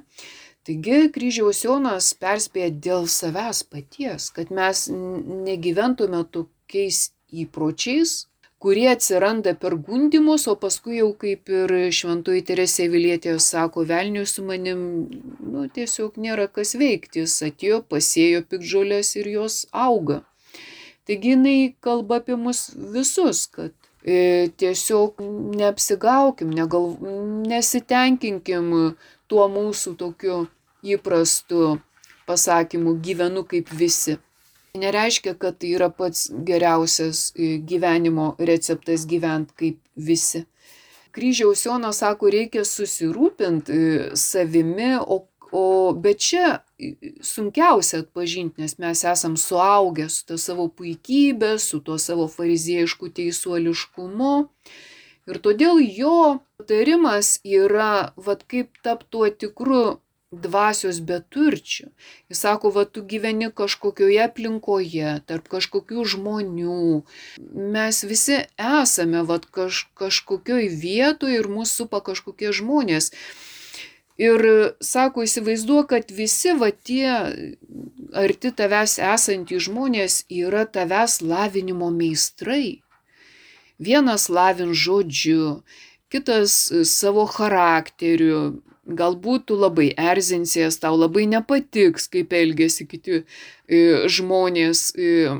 Taigi 0.66 1.06
kryžiaus 1.14 1.62
Jonas 1.64 2.10
perspėja 2.20 2.72
dėl 2.88 3.08
savęs 3.08 3.62
paties, 3.70 4.28
kad 4.34 4.50
mes 4.50 4.88
negyventume 4.90 6.24
tokiais 6.34 7.12
įpročiais, 7.30 8.26
kurie 8.66 8.88
atsiranda 8.90 9.52
per 9.54 9.76
gundimus, 9.86 10.48
o 10.50 10.56
paskui 10.58 10.96
jau 10.98 11.12
kaip 11.20 11.52
ir 11.54 11.72
šventoji 11.94 12.40
Teresė 12.48 12.88
Vilietė 12.90 13.36
sako, 13.38 13.84
velniui 13.86 14.24
su 14.26 14.42
manim, 14.42 14.80
nu, 15.38 15.68
tiesiog 15.76 16.16
nėra 16.18 16.48
kas 16.50 16.74
veikti, 16.74 17.22
jis 17.22 17.36
atėjo, 17.46 17.78
pasėjo 17.86 18.40
pikžolės 18.50 19.12
ir 19.20 19.30
jos 19.36 19.60
auga. 19.70 20.24
Taigi 21.06 21.36
jinai 21.36 21.54
kalba 21.78 22.18
apie 22.18 22.34
mus 22.34 22.64
visus, 22.96 23.44
kad 23.54 23.70
e, 24.02 24.50
tiesiog 24.58 25.22
neapsigaukim, 25.62 26.50
negal, 26.58 26.90
nesitenkinkim 27.46 28.74
tuo 29.30 29.46
mūsų 29.46 29.94
tokiu 30.02 30.42
įprastu 30.82 31.76
pasakymu 32.26 32.98
gyvenu 32.98 33.46
kaip 33.46 33.70
visi. 33.70 34.18
Nereiškia, 34.80 35.34
kad 35.40 35.58
tai 35.60 35.72
yra 35.76 35.88
pats 35.90 36.28
geriausias 36.46 37.30
e, 37.34 37.56
gyvenimo 37.58 38.34
receptas 38.38 39.06
gyventi 39.08 39.56
kaip 39.56 39.80
visi. 39.96 40.44
Kryžiaus 41.16 41.64
Jonas 41.64 42.02
sako, 42.02 42.28
reikia 42.32 42.64
susirūpinti 42.68 43.72
e, 43.72 44.08
savimi, 44.20 44.96
o, 45.00 45.22
o 45.56 45.64
bet 45.96 46.20
čia 46.20 46.58
e, 46.76 46.92
sunkiausia 47.24 48.02
atpažinti, 48.04 48.60
nes 48.60 48.76
mes 48.82 49.04
esam 49.08 49.38
suaugę 49.40 50.10
su 50.12 50.26
ta 50.28 50.36
savo 50.40 50.68
puikybė, 50.68 51.54
su 51.62 51.80
tuo 51.80 51.96
savo 52.02 52.28
fariziejišku 52.28 53.08
teisuoliškumu. 53.16 54.34
Ir 55.26 55.40
todėl 55.42 55.80
jo 55.82 56.18
patarimas 56.60 57.38
yra, 57.42 58.12
vad 58.16 58.44
kaip 58.46 58.76
tapti 58.84 59.08
tuo 59.16 59.30
tikru 59.32 59.84
dvasios 60.32 60.98
beturčių. 61.00 61.88
Jis 62.30 62.42
sako, 62.42 62.70
va, 62.74 62.84
tu 62.84 63.02
gyveni 63.06 63.48
kažkokioje 63.54 64.22
aplinkoje, 64.26 65.20
tarp 65.26 65.48
kažkokių 65.52 66.04
žmonių. 66.14 67.02
Mes 67.76 68.02
visi 68.04 68.42
esame, 68.58 69.22
va, 69.28 69.38
kaž, 69.38 69.86
kažkokioj 69.94 70.68
vietoje 70.72 71.38
ir 71.38 71.50
mūsų 71.50 71.86
supa 71.86 72.02
kažkokie 72.02 72.50
žmonės. 72.52 73.12
Ir 74.16 74.40
sako, 74.80 75.26
įsivaizduoju, 75.28 75.86
kad 75.92 76.10
visi 76.10 76.54
va 76.56 76.70
tie 76.72 77.10
arti 78.16 78.50
tavęs 78.50 78.96
esantys 78.98 79.66
žmonės 79.68 80.24
yra 80.32 80.64
tavęs 80.64 81.20
lavinimo 81.20 81.90
meistrai. 81.92 82.80
Vienas 83.76 84.30
lavin 84.32 84.72
žodžiu, 84.72 85.60
kitas 86.08 86.72
savo 86.88 87.26
charakteriu, 87.28 88.62
galbūt 88.86 89.48
tu 89.50 89.56
labai 89.58 89.90
erzinsies, 89.98 90.78
tau 90.78 90.94
labai 90.96 91.26
nepatiks, 91.26 92.06
kaip 92.12 92.32
elgesi 92.36 92.86
kiti 92.86 93.18
e, 93.18 93.80
žmonės, 94.06 94.92
e, 94.94 95.34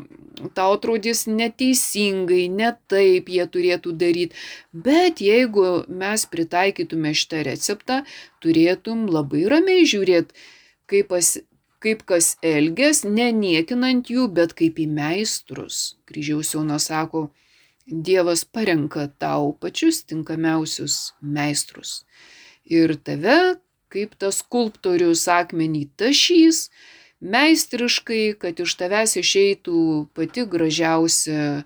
tau 0.56 0.74
atrodys 0.74 1.24
neteisingai, 1.30 2.46
ne 2.50 2.72
taip 2.90 3.30
jie 3.30 3.46
turėtų 3.46 3.94
daryti, 3.96 4.36
bet 4.72 5.22
jeigu 5.22 5.84
mes 5.88 6.26
pritaikytume 6.26 7.14
šitą 7.14 7.44
receptą, 7.46 8.02
turėtum 8.42 9.06
labai 9.06 9.46
ramiai 9.50 9.86
žiūrėti, 9.86 10.34
kaip, 10.90 11.10
pas, 11.14 11.36
kaip 11.82 12.02
kas 12.08 12.34
elgės, 12.42 13.04
neniekinant 13.06 14.10
jų, 14.10 14.28
bet 14.34 14.56
kaip 14.58 14.82
į 14.82 14.90
meistrus. 14.90 15.96
Kryžiaus 16.10 16.54
Jonas 16.54 16.90
sako, 16.90 17.28
Dievas 17.86 18.40
parenka 18.42 19.04
tau 19.22 19.52
pačius 19.62 20.00
tinkamiausius 20.10 21.12
meistrus 21.22 22.00
ir 22.66 22.96
tave, 23.06 23.56
kaip 23.92 24.16
tas 24.20 24.42
skulptorius 24.42 25.26
akmenį 25.30 25.86
tašys, 25.98 26.66
meistriškai, 27.22 28.36
kad 28.40 28.60
iš 28.60 28.76
tavęs 28.80 29.16
išeitų 29.22 29.80
pati 30.16 30.44
gražiausia 30.50 31.64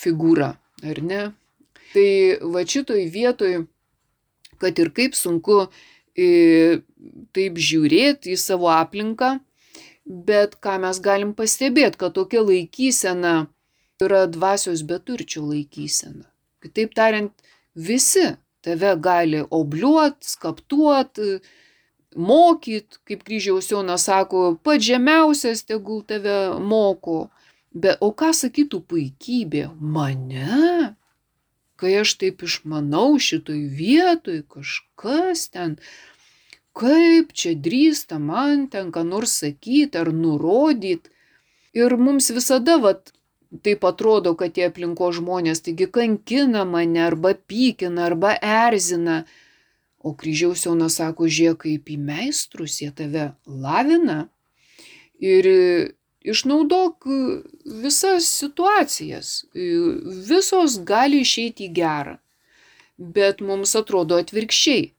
figūra, 0.00 0.54
ar 0.86 1.02
ne? 1.04 1.22
Tai 1.92 2.10
va 2.54 2.64
šitoj 2.64 3.04
vietoj, 3.12 3.64
kad 4.62 4.78
ir 4.78 4.92
kaip 4.96 5.16
sunku 5.18 5.64
i, 6.14 6.80
taip 7.36 7.58
žiūrėti 7.58 8.34
į 8.34 8.40
savo 8.40 8.70
aplinką, 8.72 9.38
bet 10.06 10.56
ką 10.62 10.78
mes 10.84 11.00
galim 11.02 11.34
pastebėti, 11.36 11.98
kad 12.00 12.14
tokia 12.16 12.42
laikysena 12.46 13.34
yra 14.00 14.24
dvasios 14.30 14.82
beturčių 14.86 15.42
laikysena. 15.50 16.24
Kitaip 16.64 16.94
tariant, 16.96 17.34
visi 17.74 18.30
tave 18.64 18.94
gali 19.00 19.42
obliuot, 19.50 20.18
skaptuot, 20.24 21.20
mokyt, 22.16 23.00
kaip 23.06 23.24
kryžiaus 23.26 23.70
Jonas 23.70 24.06
sako, 24.08 24.56
pats 24.64 24.84
žemiausias 24.84 25.64
tegul 25.68 26.02
tave 26.06 26.38
moko. 26.60 27.28
Bet 27.70 28.00
o 28.02 28.10
ką 28.10 28.32
sakytų 28.34 28.80
puikybė? 28.90 29.68
Mane? 29.78 30.96
Kai 31.78 31.92
aš 32.02 32.16
taip 32.20 32.42
išmanau 32.44 33.14
šitoj 33.22 33.60
vietoj, 33.78 34.42
kažkas 34.50 35.46
ten, 35.54 35.78
kaip 36.76 37.30
čia 37.32 37.54
drįsta 37.54 38.18
man 38.18 38.66
ten 38.72 38.90
ką 38.92 39.06
nors 39.06 39.38
sakyti 39.44 40.02
ar 40.02 40.10
nurodyti. 40.12 41.14
Ir 41.78 41.94
mums 41.96 42.32
visada, 42.34 42.80
vat, 42.82 43.12
taip 43.64 43.84
atrodo, 43.84 44.34
kad 44.38 44.54
tie 44.54 44.68
aplinko 44.70 45.10
žmonės 45.14 45.64
taigi 45.66 45.88
kankina 45.90 46.64
mane 46.68 47.02
arba 47.02 47.34
pykina 47.34 48.06
arba 48.10 48.36
erzina. 48.38 49.24
O 50.00 50.14
kryžiaus 50.16 50.64
jaunas 50.64 50.96
sako, 50.96 51.26
žiūrėk 51.28 51.66
kaip 51.66 51.90
į 51.92 51.96
meistrus, 52.00 52.78
jie 52.80 52.88
tave 52.96 53.32
lavina 53.44 54.30
ir 55.20 55.48
išnaudok 56.24 57.04
visas 57.82 58.28
situacijas. 58.40 59.44
Visos 60.30 60.78
gali 60.88 61.20
išeiti 61.20 61.68
į 61.68 61.74
gerą. 61.76 62.16
Bet 62.96 63.44
mums 63.44 63.76
atrodo 63.76 64.16
atvirkščiai. 64.20 64.90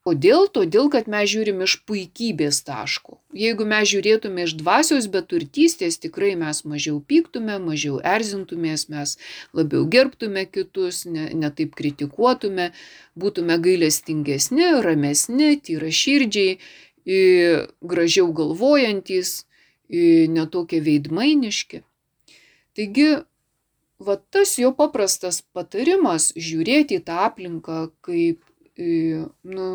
Kodėl? 0.00 0.46
Todėl, 0.48 0.88
kad 0.88 1.10
mes 1.12 1.28
žiūrim 1.28 1.58
iš 1.66 1.74
puikybės 1.84 2.62
taško. 2.64 3.18
Jeigu 3.36 3.66
mes 3.68 3.84
žiūrėtume 3.90 4.46
iš 4.46 4.54
dvasios 4.56 5.06
beturtystės, 5.12 5.98
tikrai 6.00 6.30
mes 6.40 6.62
mažiau 6.64 7.02
pyktume, 7.04 7.58
mažiau 7.60 7.98
erzintumės, 8.00 8.86
mes 8.88 9.18
labiau 9.52 9.84
gerbtume 9.84 10.46
kitus, 10.48 11.02
ne, 11.04 11.26
ne 11.36 11.50
taip 11.52 11.76
kritikuotume, 11.76 12.70
būtume 13.12 13.58
gailestingesni, 13.60 14.70
ramesni, 14.80 15.50
tyra 15.60 15.92
širdžiai, 15.92 16.56
gražiau 17.92 18.32
galvojantis, 18.40 19.44
netokie 20.32 20.80
veidmainiški. 20.80 21.82
Taigi, 22.78 23.10
va 24.00 24.16
tas 24.32 24.56
jo 24.56 24.72
paprastas 24.72 25.42
patarimas 25.52 26.32
žiūrėti 26.40 27.02
į 27.02 27.04
tą 27.04 27.20
aplinką 27.28 27.90
kaip, 28.06 28.40
nu, 28.80 29.70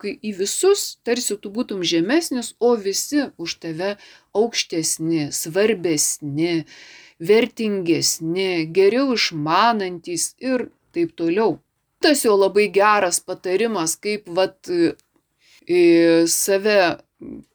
kai 0.00 0.16
į 0.22 0.32
visus 0.40 0.98
tarsi 1.06 1.36
tu 1.40 1.50
būtum 1.52 1.82
žemesnis, 1.86 2.54
o 2.60 2.74
visi 2.76 3.28
už 3.40 3.58
tave 3.62 3.94
aukštesni, 4.36 5.30
svarbesni, 5.32 6.66
vertingesni, 7.18 8.66
geriau 8.76 9.14
išmanantis 9.16 10.34
ir 10.38 10.68
taip 10.92 11.16
toliau. 11.16 11.58
Tas 12.00 12.24
jo 12.26 12.36
labai 12.36 12.68
geras 12.72 13.22
patarimas, 13.24 13.96
kaip 13.96 14.28
vat 14.28 14.68
save 16.30 16.80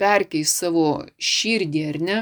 perkeis 0.02 0.54
savo 0.58 1.06
širdį, 1.22 1.84
ar 1.94 2.00
ne? 2.02 2.20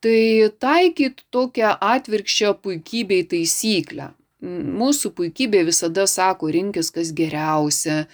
Tai 0.00 0.48
taikyt 0.64 1.26
tokią 1.30 1.74
atvirkščią 1.76 2.54
puikybei 2.64 3.26
taisyklę. 3.28 4.14
Mūsų 4.40 5.12
puikybė 5.12 5.66
visada 5.68 6.06
sako, 6.08 6.48
rinkis 6.48 6.88
kas 6.94 7.12
geriausia, 7.12 8.06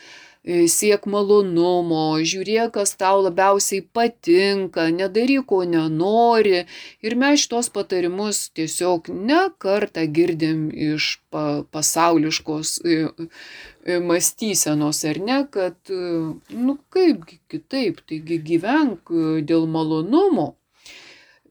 siek 0.46 1.06
malonumo, 1.10 2.18
žiūrėk, 2.22 2.72
kas 2.76 2.94
tau 2.98 3.22
labiausiai 3.24 3.82
patinka, 3.82 4.86
nedaryk, 4.94 5.46
ko 5.50 5.62
nenori. 5.66 6.64
Ir 7.02 7.16
mes 7.18 7.42
šitos 7.42 7.70
patarimus 7.74 8.46
tiesiog 8.54 9.10
ne 9.10 9.46
kartą 9.62 10.06
girdim 10.06 10.68
iš 10.70 11.16
pa 11.34 11.64
pasauliškos 11.74 12.76
e, 12.84 12.98
e, 13.84 13.98
mąstysenos, 14.02 15.02
ar 15.10 15.18
ne, 15.30 15.40
kad, 15.50 15.78
nu 16.50 16.78
kaip 16.94 17.26
kitaip, 17.50 18.04
taigi 18.06 18.38
gyvenk 18.52 19.10
dėl 19.46 19.66
malonumo. 19.66 20.54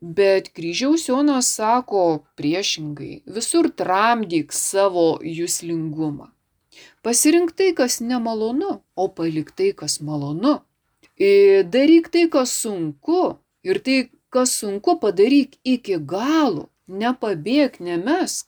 Bet 0.05 0.51
kryžiaus 0.53 1.07
Jonas 1.09 1.49
sako 1.57 2.23
priešingai, 2.37 3.23
visur 3.25 3.71
tramdyk 3.73 4.53
savo 4.53 5.15
jūslingumą. 5.23 6.34
Pasirink 7.05 7.51
tai, 7.53 7.69
kas 7.77 7.99
nemalonu, 8.01 8.81
o 8.95 9.05
palik 9.17 9.51
tai, 9.53 9.69
kas 9.77 9.99
malonu. 10.01 10.55
Daryk 11.73 12.07
tai, 12.09 12.23
kas 12.33 12.49
sunku 12.61 13.37
ir 13.61 13.77
tai, 13.85 13.97
kas 14.33 14.55
sunku, 14.57 14.95
padaryk 15.03 15.53
iki 15.61 15.99
galo, 16.01 16.63
nepabėg, 16.89 17.77
nemesk. 17.87 18.47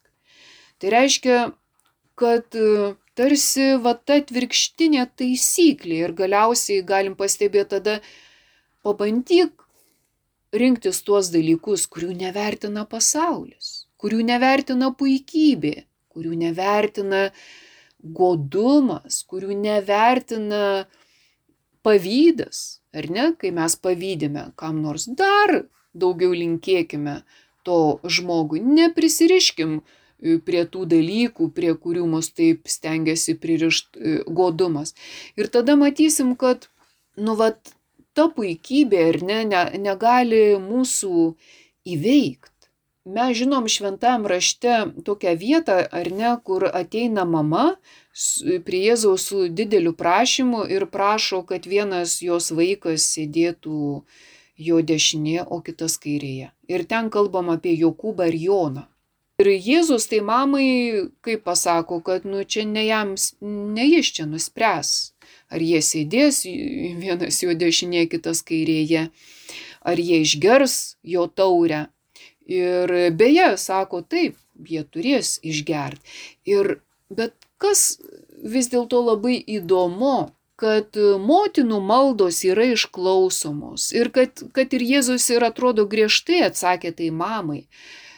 Tai 0.82 0.94
reiškia, 0.94 1.38
kad 2.18 2.58
e, 2.58 2.96
tarsi 3.18 3.68
va 3.84 3.94
ta 3.94 4.18
atvirkštinė 4.24 5.06
taisyklė 5.22 6.02
ir 6.08 6.16
galiausiai 6.18 6.82
galim 6.82 7.14
pastebėti 7.22 7.76
tada, 7.76 8.00
pabandyk 8.82 9.54
rinktis 10.50 11.04
tuos 11.06 11.30
dalykus, 11.30 11.86
kurių 11.86 12.10
nevertina 12.26 12.90
pasaulis, 12.90 13.86
kurių 14.02 14.26
nevertina 14.34 14.90
puikybė, 14.98 15.76
kurių 16.14 16.34
nevertina 16.42 17.24
uh, 17.30 17.48
godumas, 18.16 19.22
kurių 19.28 19.56
nevertina 19.58 20.86
pavydas, 21.86 22.82
ar 22.96 23.08
ne, 23.14 23.32
kai 23.40 23.52
mes 23.56 23.76
pavydime 23.80 24.52
kam 24.60 24.82
nors 24.84 25.08
dar 25.08 25.64
daugiau 25.98 26.34
linkėkime 26.36 27.22
to 27.68 28.00
žmogui, 28.04 28.62
neprisiriškim 28.64 29.80
e, 29.80 30.38
prie 30.44 30.64
tų 30.72 30.86
dalykų, 30.94 31.50
prie 31.56 31.74
kurių 31.76 32.06
mus 32.14 32.32
taip 32.36 32.70
stengiasi 32.72 33.38
pririšti 33.42 34.00
e, 34.00 34.18
godumas. 34.40 34.96
Ir 35.40 35.52
tada 35.54 35.76
matysim, 35.80 36.36
kad, 36.40 36.70
nu, 37.20 37.36
vat, 37.40 37.74
ta 38.18 38.28
puikybė, 38.34 39.02
ar 39.12 39.20
ne, 39.30 39.42
ne 39.52 39.64
negali 39.84 40.44
mūsų 40.62 41.32
įveikti. 41.96 42.57
Mes 43.16 43.38
žinom 43.38 43.68
šventam 43.72 44.26
rašte 44.28 44.74
tokią 45.06 45.36
vietą, 45.40 45.78
ar 46.00 46.12
ne, 46.12 46.32
kur 46.44 46.68
ateina 46.68 47.26
mama 47.26 47.78
prie 48.66 48.82
Jėzaus 48.88 49.28
su 49.30 49.48
dideliu 49.48 49.94
prašymu 49.94 50.66
ir 50.74 50.88
prašo, 50.92 51.44
kad 51.48 51.66
vienas 51.70 52.20
jos 52.22 52.52
vaikas 52.52 53.06
sėdėtų 53.14 53.80
jo 54.58 54.82
dešinėje, 54.92 55.46
o 55.46 55.62
kitas 55.62 55.98
kairėje. 56.02 56.52
Ir 56.68 56.86
ten 56.90 57.12
kalbam 57.14 57.52
apie 57.54 57.76
Jokūbą 57.78 58.30
ir 58.32 58.40
Joną. 58.42 58.88
Ir 59.38 59.52
Jėzus 59.54 60.08
tai 60.10 60.24
mamai, 60.26 60.68
kaip 61.22 61.44
pasako, 61.46 62.00
kad 62.02 62.26
nu 62.26 62.42
čia 62.44 62.66
ne 62.66 62.88
jam, 62.88 63.14
ne 63.42 63.86
jis 63.86 64.10
čia 64.18 64.26
nuspręs, 64.26 64.94
ar 65.54 65.62
jie 65.62 65.82
sėdės, 65.86 66.42
vienas 67.04 67.44
jo 67.44 67.54
dešinėje, 67.54 68.08
kitas 68.16 68.42
kairėje, 68.42 69.12
ar 69.86 70.02
jie 70.02 70.24
išgers 70.26 70.98
jo 71.06 71.28
taurę. 71.30 71.86
Ir 72.48 72.92
beje, 73.20 73.50
sako, 73.60 74.02
taip, 74.02 74.38
jie 74.64 74.84
turės 74.88 75.38
išgerti. 75.44 76.16
Ir, 76.48 76.78
bet 77.12 77.36
kas 77.60 78.00
vis 78.44 78.70
dėlto 78.72 79.02
labai 79.04 79.36
įdomu, 79.60 80.30
kad 80.58 80.98
motinų 81.22 81.78
maldos 81.86 82.42
yra 82.48 82.66
išklausomos 82.74 83.92
ir 83.94 84.10
kad, 84.14 84.42
kad 84.56 84.74
ir 84.74 84.86
Jėzus 84.94 85.28
ir 85.30 85.46
atrodo 85.46 85.86
griežtai 85.90 86.42
atsakė 86.48 86.96
tai 86.98 87.12
mamai. 87.14 87.68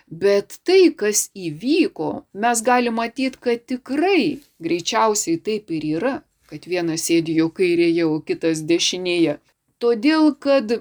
Bet 0.09 0.55
tai, 0.65 0.89
kas 0.97 1.27
įvyko, 1.37 2.23
mes 2.33 2.61
galime 2.65 2.97
matyti, 2.97 3.37
kad 3.43 3.65
tikrai 3.69 4.39
greičiausiai 4.63 5.37
taip 5.37 5.69
ir 5.75 5.85
yra, 5.99 6.13
kad 6.49 6.65
vienas 6.65 7.03
sėdi 7.05 7.35
jo 7.37 7.51
kairėje, 7.53 8.07
o 8.09 8.17
kitas 8.25 8.63
dešinėje. 8.65 9.37
Todėl, 9.77 10.31
kad 10.41 10.79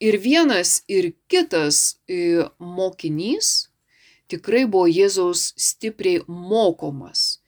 ir 0.00 0.16
vienas, 0.18 0.82
ir 0.88 1.12
kitas 1.28 2.00
e, 2.08 2.46
mokinys 2.58 3.70
tikrai 4.30 4.64
buvo 4.70 4.86
Jėzaus 4.88 5.50
stipriai 5.58 6.22
mokomas. 6.26 7.40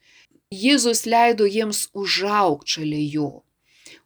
Jėzus 0.53 1.05
leido 1.09 1.47
jiems 1.49 1.87
užaukti 1.97 2.77
šalia 2.77 3.03
jo. 3.15 3.29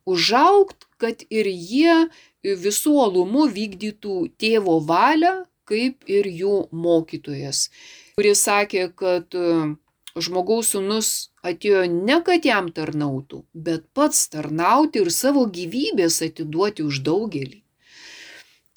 Užaukti, 0.08 0.88
kad 1.02 1.26
ir 1.30 1.50
jie 1.52 2.08
visų 2.44 2.96
alumų 3.04 3.50
vykdytų 3.58 4.16
tėvo 4.40 4.78
valią, 4.88 5.34
kaip 5.68 6.08
ir 6.08 6.30
jų 6.32 6.56
mokytojas, 6.72 7.68
kuris 8.16 8.46
sakė, 8.48 8.88
kad 8.96 9.36
e, 9.36 9.76
žmogaus 10.16 10.72
sunus 10.72 11.10
atėjo 11.44 11.84
ne 11.92 12.22
kad 12.24 12.48
jam 12.48 12.72
tarnautų, 12.72 13.44
bet 13.54 13.84
pats 13.98 14.30
tarnauti 14.32 15.04
ir 15.04 15.12
savo 15.12 15.44
gyvybės 15.52 16.22
atiduoti 16.30 16.88
už 16.88 17.04
daugelį. 17.04 17.67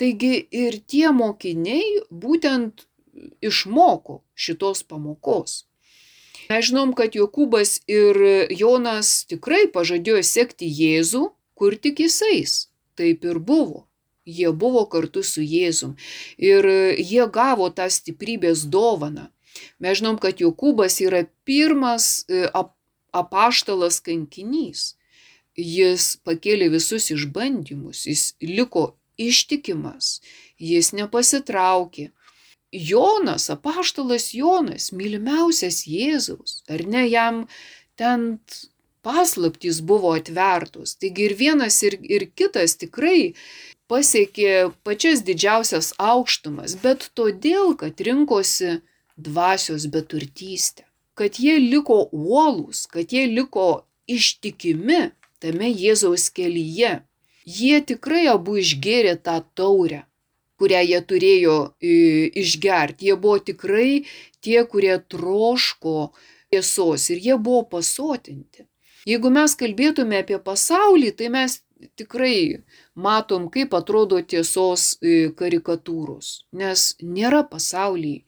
Taigi 0.00 0.46
ir 0.56 0.78
tie 0.88 1.10
mokiniai 1.12 2.00
būtent 2.08 2.86
išmoko 3.44 4.22
šitos 4.34 4.80
pamokos. 4.88 5.64
Mes 6.48 6.66
žinom, 6.66 6.94
kad 6.96 7.14
Jokūbas 7.14 7.76
ir 7.90 8.16
Jonas 8.56 9.10
tikrai 9.30 9.66
pažadėjo 9.70 10.22
sekti 10.26 10.66
Jėzų, 10.66 11.28
kur 11.54 11.76
tik 11.76 12.00
jisais. 12.00 12.70
Taip 12.96 13.26
ir 13.28 13.38
buvo. 13.38 13.84
Jie 14.24 14.50
buvo 14.52 14.86
kartu 14.90 15.22
su 15.26 15.44
Jėzum. 15.44 15.96
Ir 16.38 16.66
jie 16.96 17.26
gavo 17.32 17.68
tą 17.70 17.86
stiprybės 17.92 18.64
dovaną. 18.72 19.28
Mes 19.78 20.00
žinom, 20.00 20.16
kad 20.22 20.40
Jokūbas 20.40 21.00
yra 21.04 21.24
pirmas 21.44 22.24
e, 22.28 22.46
apaštalas 23.12 24.00
kankinys. 24.06 24.94
Jis 25.60 26.14
pakėlė 26.24 26.70
visus 26.72 27.10
išbandymus, 27.12 28.06
jis 28.08 28.30
liko 28.40 28.94
ištikimas, 29.28 30.18
jis 30.58 30.92
nepasitraukė. 30.96 32.10
Jonas, 32.70 33.48
apaštalas 33.50 34.30
Jonas, 34.34 34.92
mylimiausias 34.94 35.82
Jėzaus, 35.90 36.60
ar 36.70 36.84
ne 36.86 37.02
jam 37.10 37.46
ten 37.98 38.38
paslaptys 39.02 39.80
buvo 39.82 40.12
atvertos. 40.14 40.94
Taigi 41.00 41.26
ir 41.26 41.34
vienas, 41.34 41.80
ir, 41.82 41.98
ir 42.02 42.28
kitas 42.38 42.76
tikrai 42.78 43.32
pasiekė 43.90 44.70
pačias 44.86 45.24
didžiausias 45.26 45.92
aukštumas, 45.98 46.76
bet 46.84 47.10
todėl, 47.18 47.74
kad 47.80 48.00
rinkosi 48.06 48.78
dvasios 49.18 49.88
beturtystę, 49.90 50.86
kad 51.18 51.40
jie 51.42 51.58
liko 51.58 52.04
uolūs, 52.14 52.86
kad 52.86 53.10
jie 53.12 53.26
liko 53.26 53.84
ištikimi 54.10 55.10
tame 55.42 55.70
Jėzaus 55.72 56.28
kelyje. 56.34 57.00
Jie 57.46 57.80
tikrai 57.86 58.26
abu 58.32 58.58
išgėrė 58.60 59.16
tą 59.24 59.38
taurę, 59.56 60.04
kurią 60.60 60.82
jie 60.84 61.00
turėjo 61.12 61.56
išgerti. 61.80 63.08
Jie 63.08 63.16
buvo 63.16 63.38
tikrai 63.38 64.04
tie, 64.44 64.60
kurie 64.64 64.98
troško 65.00 66.12
tiesos 66.50 67.08
ir 67.10 67.22
jie 67.24 67.38
buvo 67.38 67.64
pasotinti. 67.78 68.66
Jeigu 69.08 69.30
mes 69.32 69.56
kalbėtume 69.56 70.20
apie 70.20 70.36
pasaulį, 70.44 71.14
tai 71.16 71.30
mes 71.32 71.62
tikrai 71.96 72.60
matom, 72.92 73.48
kaip 73.48 73.72
atrodo 73.72 74.20
tiesos 74.20 74.98
karikatūros, 75.00 76.44
nes 76.52 76.90
nėra 77.00 77.40
pasaulyje 77.48 78.26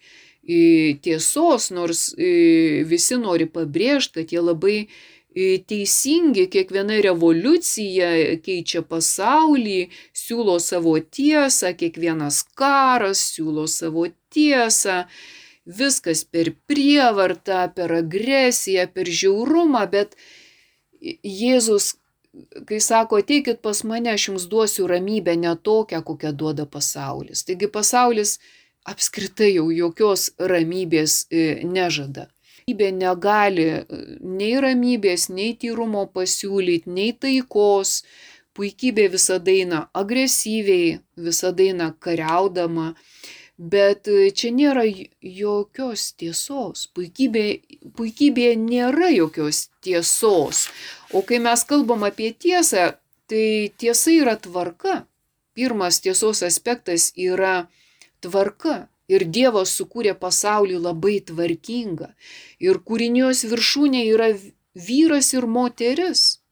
tiesos, 1.05 1.69
nors 1.71 2.09
visi 2.17 3.19
nori 3.21 3.47
pabrėžti, 3.47 4.23
kad 4.23 4.33
jie 4.33 4.41
labai 4.41 4.79
teisingi, 5.69 6.47
kiekviena 6.53 6.99
revoliucija 7.05 8.11
keičia 8.45 8.83
pasaulį, 8.85 9.89
siūlo 10.13 10.59
savo 10.61 10.99
tiesą, 11.01 11.73
kiekvienas 11.79 12.43
karas 12.59 13.23
siūlo 13.33 13.67
savo 13.71 14.07
tiesą, 14.33 15.07
viskas 15.65 16.25
per 16.25 16.53
prievartą, 16.67 17.65
per 17.75 17.95
agresiją, 18.03 18.89
per 18.93 19.09
žiaurumą, 19.09 19.87
bet 19.91 20.17
Jėzus, 21.03 21.97
kai 22.69 22.79
sako, 22.79 23.19
ateikit 23.23 23.59
pas 23.63 23.81
mane, 23.83 24.13
aš 24.13 24.29
jums 24.29 24.45
duosiu 24.51 24.87
ramybę 24.87 25.35
ne 25.37 25.55
tokią, 25.57 26.03
kokią 26.07 26.31
duoda 26.39 26.67
pasaulis. 26.67 27.43
Taigi 27.49 27.67
pasaulis 27.67 28.37
apskritai 28.87 29.55
jau 29.57 29.67
jokios 29.75 30.31
ramybės 30.39 31.27
e, 31.31 31.63
nežada. 31.67 32.29
Ramybė 32.63 32.93
negali 32.95 33.65
e, 33.69 33.85
nei 34.23 34.55
ramybės, 34.61 35.29
nei 35.31 35.55
tyrumo 35.59 36.07
pasiūlyti, 36.15 36.91
nei 36.91 37.13
taikos. 37.13 38.03
Puikybė 38.55 39.09
visada 39.09 39.51
eina 39.51 39.89
agresyviai, 39.95 41.01
visada 41.17 41.63
eina 41.63 41.95
kariaudama, 41.99 42.95
bet 43.57 44.07
e, 44.07 44.31
čia 44.31 44.53
nėra 44.53 44.85
jokios 44.87 46.13
tiesos. 46.21 46.87
Puikybė, 46.95 47.63
puikybė 47.97 48.55
nėra 48.57 49.09
jokios 49.11 49.71
tiesos. 49.81 50.69
O 51.13 51.23
kai 51.23 51.41
mes 51.41 51.65
kalbam 51.65 52.05
apie 52.05 52.33
tiesą, 52.33 52.93
tai 53.27 53.73
tiesa 53.77 54.13
yra 54.13 54.37
tvarka. 54.37 55.07
Pirmas 55.55 56.01
tiesos 56.01 56.43
aspektas 56.43 57.13
yra 57.17 57.69
tvarka. 58.21 58.92
Ir 59.11 59.25
Dievas 59.27 59.73
sukūrė 59.79 60.15
pasaulį 60.19 60.79
labai 60.83 61.19
tvarkingą. 61.27 62.13
Ir 62.63 62.79
kūrinijos 62.87 63.43
viršūnė 63.51 64.05
yra 64.13 64.31
vyras 64.75 65.33
ir 65.35 65.47
moteris. 65.47 66.43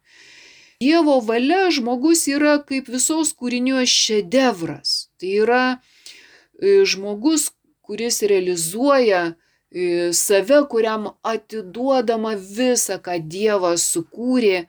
Dievo 0.80 1.20
valia 1.20 1.68
žmogus 1.76 2.26
yra 2.32 2.56
kaip 2.64 2.88
visos 2.88 3.34
kūrinijos 3.36 3.92
šedevras. 3.92 5.10
Tai 5.20 5.32
yra 5.44 5.64
e, 5.76 6.82
žmogus, 6.88 7.50
kuris 7.84 8.22
realizuoja 8.22 9.22
e, 9.28 10.12
save, 10.16 10.62
kuriam 10.72 11.10
atiduodama 11.22 12.32
visą, 12.34 12.96
ką 13.04 13.18
Dievas 13.34 13.84
sukūrė. 13.92 14.64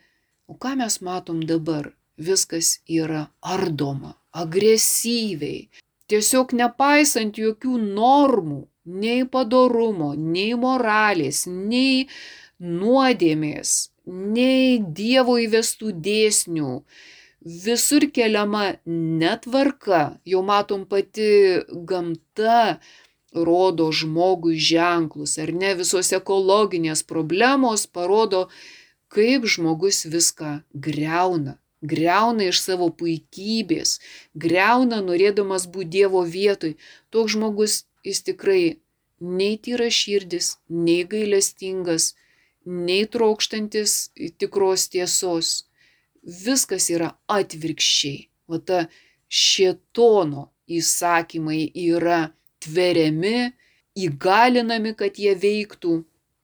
O 0.52 0.58
ką 0.60 0.76
mes 0.82 1.00
matom 1.00 1.40
dabar? 1.48 1.94
Viskas 2.20 2.82
yra 2.92 3.30
ardoma, 3.42 4.18
agresyviai, 4.36 5.70
tiesiog 6.12 6.52
nepaisant 6.58 7.38
jokių 7.40 7.78
normų, 7.82 8.62
nei 8.86 9.24
padarumo, 9.36 10.12
nei 10.18 10.54
moralės, 10.60 11.46
nei 11.48 12.08
nuodėmės, 12.60 13.92
nei 14.06 14.82
Dievo 14.82 15.38
įvestų 15.42 15.94
dėsnių. 16.08 16.74
Visur 17.42 18.06
keliama 18.14 18.76
netvarka, 18.86 20.02
jau 20.30 20.44
matom 20.46 20.84
pati 20.86 21.62
gamta 21.90 22.78
rodo 23.34 23.88
žmogui 23.96 24.60
ženklus, 24.60 25.38
ar 25.42 25.50
ne 25.56 25.74
visos 25.80 26.12
ekologinės 26.14 27.02
problemos 27.08 27.88
parodo, 27.88 28.46
kaip 29.12 29.48
žmogus 29.50 30.04
viską 30.12 30.60
greuna 30.76 31.61
greuna 31.82 32.48
iš 32.52 32.62
savo 32.62 32.90
puikybės, 32.94 33.98
greuna 34.36 35.02
norėdamas 35.06 35.68
būti 35.74 35.92
Dievo 35.98 36.24
vietoj. 36.24 36.76
Toks 37.10 37.36
žmogus 37.36 37.84
jis 38.06 38.22
tikrai 38.28 38.64
nei 39.22 39.58
tyra 39.58 39.90
širdis, 39.94 40.58
nei 40.70 41.04
gailestingas, 41.06 42.14
nei 42.66 43.06
trokštantis 43.06 44.12
tikros 44.38 44.88
tiesos. 44.94 45.66
Viskas 46.22 46.90
yra 46.94 47.16
atvirkščiai. 47.30 48.28
O 48.52 48.60
ta 48.60 48.86
šietono 49.32 50.50
įsakymai 50.70 51.72
yra 51.88 52.32
tveriami, 52.62 53.52
įgalinami, 53.98 54.94
kad 54.98 55.18
jie 55.20 55.34
veiktų. 55.36 56.02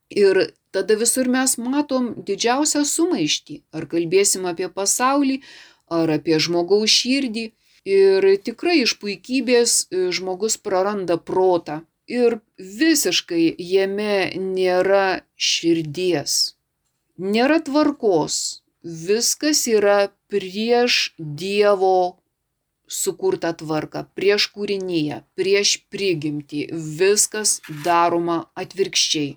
Ir 0.10 0.40
tada 0.72 0.96
visur 0.96 1.28
mes 1.28 1.58
matom 1.58 2.14
didžiausią 2.28 2.84
sumaištį. 2.88 3.62
Ar 3.76 3.88
kalbėsim 3.92 4.48
apie 4.48 4.70
pasaulį, 4.70 5.42
ar 5.92 6.12
apie 6.18 6.40
žmogaus 6.40 6.92
širdį. 6.92 7.52
Ir 7.88 8.26
tikrai 8.44 8.82
iš 8.84 8.98
puikybės 9.00 9.88
e, 9.88 10.10
žmogus 10.12 10.58
praranda 10.60 11.16
protą. 11.18 11.82
Ir 12.08 12.40
visiškai 12.60 13.56
jame 13.60 14.32
nėra 14.36 15.24
širdies. 15.36 16.56
Nėra 17.18 17.60
tvarkos. 17.64 18.64
Viskas 18.84 19.66
yra 19.68 20.12
prieš 20.32 21.16
Dievo 21.18 22.20
sukurtą 22.88 23.52
tvarką, 23.60 24.06
prieš 24.16 24.48
kūrinyje, 24.56 25.24
prieš 25.36 25.74
prigimtį. 25.92 26.68
Viskas 27.00 27.58
daroma 27.84 28.46
atvirkščiai. 28.56 29.36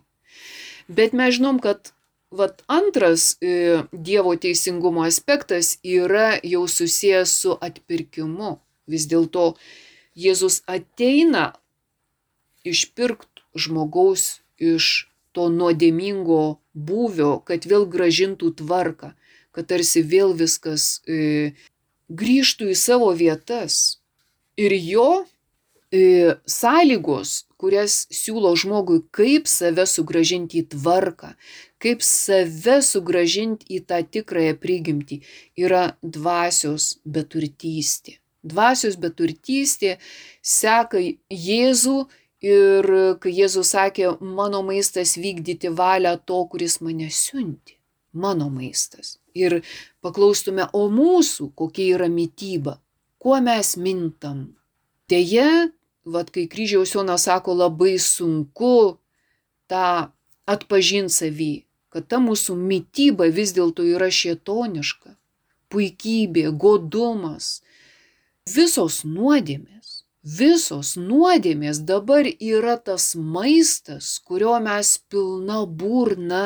Bet 0.91 1.13
mes 1.15 1.37
žinom, 1.37 1.61
kad 1.63 1.93
vat, 2.35 2.63
antras 2.67 3.37
e, 3.41 3.83
Dievo 3.93 4.35
teisingumo 4.37 5.05
aspektas 5.07 5.77
yra 5.87 6.41
jau 6.43 6.67
susijęs 6.69 7.35
su 7.43 7.55
atpirkimu. 7.61 8.57
Vis 8.91 9.07
dėlto 9.07 9.55
Jėzus 10.19 10.61
ateina 10.67 11.53
išpirkti 12.67 13.47
žmogaus 13.55 14.41
iš 14.59 15.07
to 15.31 15.47
nuodėmingo 15.55 16.59
būvio, 16.75 17.39
kad 17.47 17.67
vėl 17.71 17.87
gražintų 17.87 18.51
tvarką, 18.59 19.13
kad 19.55 19.71
tarsi 19.71 20.03
vėl 20.03 20.35
viskas 20.35 21.01
e, 21.07 21.55
grįžtų 22.11 22.73
į 22.75 22.77
savo 22.79 23.13
vietas. 23.15 24.01
Ir 24.59 24.75
jo 24.75 25.09
e, 25.95 26.35
sąlygos, 26.51 27.45
kurias 27.61 28.07
siūlo 28.15 28.55
žmogui, 28.59 29.03
kaip 29.13 29.49
save 29.51 29.85
sugražinti 29.89 30.63
į 30.63 30.69
tvarką, 30.75 31.35
kaip 31.83 32.05
save 32.07 32.81
sugražinti 32.87 33.69
į 33.77 33.83
tą 33.91 34.01
tikrąją 34.17 34.57
prigimtį, 34.63 35.21
yra 35.61 35.85
dvasios 36.01 36.97
beturtystė. 37.05 38.17
Dvasios 38.41 38.97
beturtystė 38.97 39.99
seka 40.41 41.01
Jėzų 41.29 41.99
ir 42.41 42.89
kai 43.21 43.33
Jėzus 43.37 43.75
sakė, 43.75 44.15
mano 44.21 44.63
maistas 44.65 45.19
vykdyti 45.21 45.73
valią 45.77 46.17
to, 46.25 46.41
kuris 46.49 46.81
mane 46.81 47.11
siunti. 47.13 47.77
Mano 48.13 48.49
maistas. 48.51 49.19
Ir 49.37 49.61
paklaustume, 50.03 50.65
o 50.75 50.89
mūsų 50.91 51.53
kokia 51.55 51.99
yra 51.99 52.09
mytyba, 52.11 52.81
kuo 53.23 53.37
mes 53.45 53.77
mintam. 53.79 54.49
Deja, 55.11 55.69
vad 56.05 56.31
kai 56.31 56.47
kryžiaus 56.49 56.95
Jonas 56.95 57.27
sako, 57.29 57.55
labai 57.55 57.99
sunku 57.99 58.99
tą 59.71 60.11
atpažinti 60.51 61.15
savį, 61.15 61.53
kad 61.91 62.07
ta 62.11 62.21
mūsų 62.23 62.57
mytyba 62.59 63.29
vis 63.35 63.55
dėlto 63.57 63.85
yra 63.87 64.11
šietoniška, 64.11 65.17
puikybė, 65.71 66.51
godumas, 66.53 67.61
visos 68.49 69.03
nuodėmės. 69.05 70.01
Visos 70.21 70.99
nuodėmės 71.01 71.79
dabar 71.89 72.27
yra 72.29 72.77
tas 72.77 73.15
maistas, 73.17 74.19
kurio 74.21 74.59
mes 74.61 74.99
pilna 75.09 75.63
burna 75.65 76.43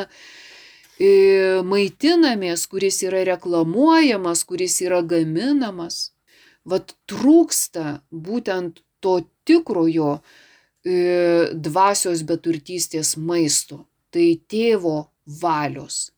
e, 0.94 1.58
maitinamės, 1.66 2.68
kuris 2.70 3.00
yra 3.02 3.24
reklamuojamas, 3.26 4.44
kuris 4.46 4.78
yra 4.84 5.02
gaminamas. 5.02 6.12
Vat 6.64 6.94
trūksta 7.10 7.98
būtent 8.14 8.78
to 9.04 9.18
tikrojo 9.46 10.16
e, 10.16 11.52
dvasios 11.54 12.24
beturtystės 12.26 13.14
maisto. 13.20 13.84
Tai 14.14 14.26
tėvo 14.48 14.96
valios. 15.42 16.10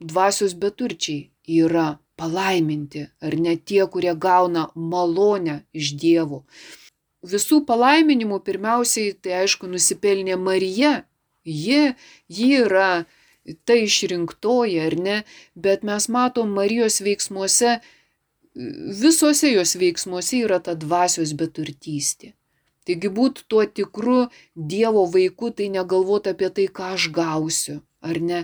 Dvasios 0.00 0.54
beturčiai 0.58 1.28
yra 1.60 1.98
palaiminti, 2.18 3.06
ar 3.22 3.36
ne 3.38 3.54
tie, 3.56 3.84
kurie 3.92 4.14
gauna 4.26 4.68
malonę 4.74 5.62
iš 5.76 5.94
Dievo. 6.02 6.42
Visų 7.26 7.62
palaiminimų 7.66 8.40
pirmiausiai, 8.46 9.14
tai 9.22 9.40
aišku, 9.42 9.70
nusipelnė 9.70 10.38
Marija. 10.38 11.02
Ji, 11.48 11.94
ji 12.28 12.48
yra 12.62 13.06
ta 13.66 13.76
išrinktoji, 13.78 14.78
ar 14.86 14.96
ne, 14.98 15.16
bet 15.54 15.86
mes 15.86 16.08
matom 16.12 16.52
Marijos 16.58 17.00
veiksmuose, 17.02 17.78
visuose 19.00 19.52
jos 19.52 19.76
veiksmuose 19.78 20.42
yra 20.46 20.58
ta 20.64 20.74
dvasios 20.74 21.34
beturtystė. 21.38 22.32
Taigi 22.88 23.10
būt 23.12 23.44
tuo 23.52 23.66
tikru 23.68 24.28
Dievo 24.56 25.04
vaiku, 25.12 25.52
tai 25.52 25.68
negalvoti 25.68 26.32
apie 26.32 26.48
tai, 26.56 26.66
ką 26.72 26.94
aš 26.96 27.10
gausiu, 27.12 27.82
ar 28.00 28.18
ne, 28.24 28.40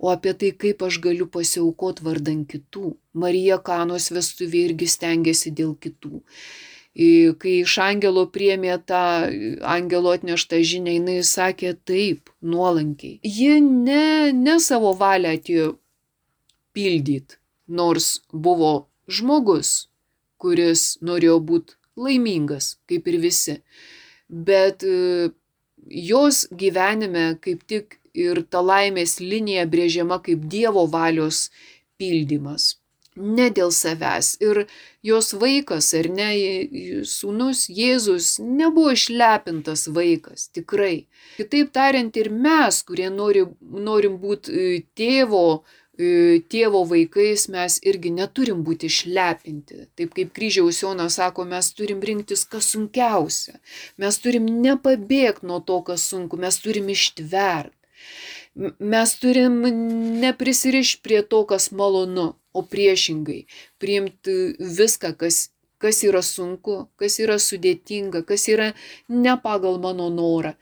o 0.00 0.10
apie 0.10 0.32
tai, 0.38 0.50
kaip 0.56 0.82
aš 0.86 0.98
galiu 1.04 1.28
pasiaukot 1.30 2.00
vardan 2.02 2.46
kitų. 2.48 2.96
Marija 3.12 3.60
Kanos 3.60 4.08
vestuvė 4.14 4.66
irgi 4.70 4.88
stengiasi 4.88 5.52
dėl 5.52 5.76
kitų. 5.76 6.22
Kai 7.40 7.52
iš 7.62 7.76
angelo 7.80 8.26
priemė 8.32 8.78
tą 8.88 9.02
angelo 9.74 10.12
atneštą 10.16 10.60
žinią, 10.72 10.96
jinai 10.98 11.20
sakė 11.24 11.74
taip, 11.88 12.32
nuolankiai. 12.40 13.20
Ji 13.24 13.60
ne, 13.64 14.32
ne 14.32 14.56
savo 14.60 14.92
valią 14.96 15.36
atėjo 15.38 15.68
pildyti, 16.76 17.38
nors 17.68 18.18
buvo 18.32 18.74
žmogus, 19.12 19.88
kuris 20.42 20.98
norėjo 21.04 21.38
būti 21.48 21.78
laimingas, 21.96 22.76
kaip 22.88 23.08
ir 23.12 23.18
visi. 23.22 23.58
Bet 24.28 24.84
jos 25.86 26.46
gyvenime 26.50 27.26
kaip 27.44 27.66
tik 27.68 27.98
ir 28.14 28.42
ta 28.50 28.60
laimės 28.60 29.18
linija 29.20 29.66
brėžiama 29.68 30.20
kaip 30.24 30.46
Dievo 30.52 30.86
valios 30.90 31.48
pildymas. 32.00 32.76
Ne 33.16 33.50
dėl 33.52 33.68
savęs. 33.76 34.38
Ir 34.40 34.62
jos 35.04 35.34
vaikas, 35.36 35.90
ar 35.98 36.08
ne, 36.08 36.30
sūnus 37.04 37.66
Jėzus 37.68 38.38
nebuvo 38.40 38.94
išlepintas 38.96 39.84
vaikas, 39.92 40.46
tikrai. 40.56 41.04
Kitaip 41.36 41.74
tariant, 41.76 42.16
ir 42.16 42.30
mes, 42.32 42.80
kurie 42.88 43.10
nori, 43.12 43.44
norim 43.60 44.16
būti 44.22 44.80
tėvo, 44.96 45.60
tėvo 45.96 46.82
vaikais, 46.88 47.48
mes 47.52 47.78
irgi 47.84 48.10
neturim 48.16 48.62
būti 48.64 48.88
išlepinti. 48.88 49.86
Taip 49.96 50.14
kaip 50.16 50.32
kryžiaus 50.32 50.80
Jonas 50.82 51.18
sako, 51.20 51.44
mes 51.44 51.72
turim 51.76 52.00
rinktis, 52.00 52.44
kas 52.48 52.72
sunkiausia. 52.72 53.58
Mes 54.00 54.18
turim 54.18 54.48
nepabėgti 54.64 55.46
nuo 55.46 55.60
to, 55.60 55.82
kas 55.84 56.08
sunku, 56.08 56.40
mes 56.40 56.56
turim 56.64 56.88
ištverti. 56.88 57.76
Mes 58.78 59.14
turim 59.16 59.62
neprisirišti 60.20 61.00
prie 61.04 61.22
to, 61.24 61.44
kas 61.48 61.70
malonu, 61.72 62.34
o 62.52 62.62
priešingai 62.62 63.46
priimti 63.80 64.32
viską, 64.60 65.14
kas, 65.16 65.50
kas 65.80 66.02
yra 66.04 66.20
sunku, 66.20 66.86
kas 67.00 67.16
yra 67.22 67.38
sudėtinga, 67.40 68.24
kas 68.28 68.44
yra 68.52 68.72
ne 69.08 69.36
pagal 69.40 69.80
mano 69.80 70.10
norą. 70.12 70.52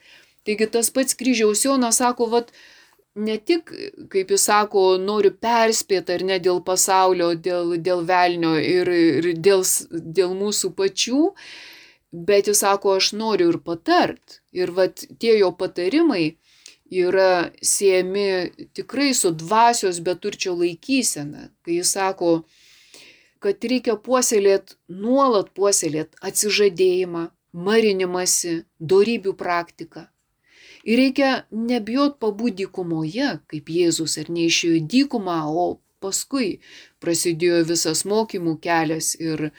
Taigi 0.47 0.71
tas 0.71 0.90
pats 0.95 1.19
kryžiaus 1.19 1.64
Jonas 1.66 1.99
sako, 2.01 2.31
vad, 2.31 2.55
ne 3.14 3.37
tik, 3.38 3.73
kaip 4.12 4.31
jis 4.31 4.44
sako, 4.49 4.85
noriu 5.03 5.33
perspėti 5.35 6.14
ar 6.14 6.25
ne 6.27 6.38
dėl 6.42 6.62
pasaulio, 6.66 7.33
dėl, 7.35 7.77
dėl 7.83 8.05
velnio 8.07 8.55
ir, 8.59 8.88
ir 8.88 9.33
dėl, 9.35 9.64
dėl 9.90 10.35
mūsų 10.38 10.73
pačių, 10.79 11.23
bet 12.12 12.51
jis 12.51 12.62
sako, 12.64 12.96
aš 13.01 13.12
noriu 13.18 13.51
ir 13.55 13.59
patart. 13.64 14.40
Ir 14.53 14.70
vad 14.75 15.03
tie 15.18 15.37
jo 15.38 15.53
patarimai 15.55 16.37
yra 16.90 17.51
siejami 17.62 18.51
tikrai 18.75 19.12
su 19.14 19.31
dvasios 19.31 20.01
beturčio 20.03 20.57
laikysena, 20.59 21.51
kai 21.62 21.79
jis 21.79 21.94
sako, 21.94 22.33
kad 23.40 23.62
reikia 23.64 23.96
puoselėti, 23.96 24.77
nuolat 24.90 25.53
puoselėti 25.55 26.18
atsižadėjimą, 26.27 27.29
marinimąsi, 27.53 28.64
darybių 28.79 29.35
praktiką. 29.38 30.09
Ir 30.85 31.01
reikia 31.03 31.33
nebijot 31.53 32.16
pabūti 32.23 32.64
dykumoje, 32.64 33.35
kaip 33.51 33.69
Jėzus 33.69 34.16
ar 34.21 34.31
neišėjo 34.33 34.85
dykumą, 34.88 35.43
o 35.51 35.66
paskui 36.01 36.61
prasidėjo 37.03 37.64
visas 37.69 38.07
mokymų 38.09 38.57
kelias 38.64 39.14
ir 39.21 39.51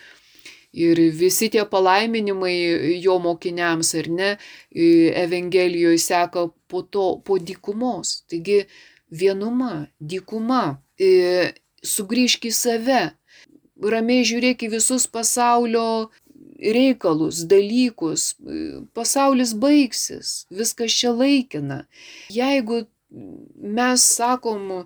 Ir 0.72 0.96
visi 1.12 1.50
tie 1.52 1.66
palaiminimai 1.68 2.56
jo 3.04 3.18
mokiniams, 3.20 3.90
ar 4.00 4.08
ne, 4.08 4.30
Evangelijoje 4.72 6.00
seka 6.00 6.46
po 6.72 6.82
to, 6.88 7.20
po 7.28 7.36
dykumos. 7.36 8.22
Taigi 8.32 8.62
vienuma, 9.12 9.90
dykuma, 10.00 10.80
sugrįžk 11.84 12.48
į 12.48 12.54
save, 12.56 13.02
ramiai 13.84 14.24
žiūrėk 14.24 14.64
į 14.64 14.72
visus 14.78 15.10
pasaulio 15.12 16.08
reikalus, 16.62 17.42
dalykus, 17.50 18.36
pasaulis 18.94 19.54
baigsis, 19.58 20.46
viskas 20.54 20.94
čia 20.94 21.12
laikina. 21.12 21.86
Jeigu 22.30 22.86
mes 23.58 24.06
sakom, 24.06 24.86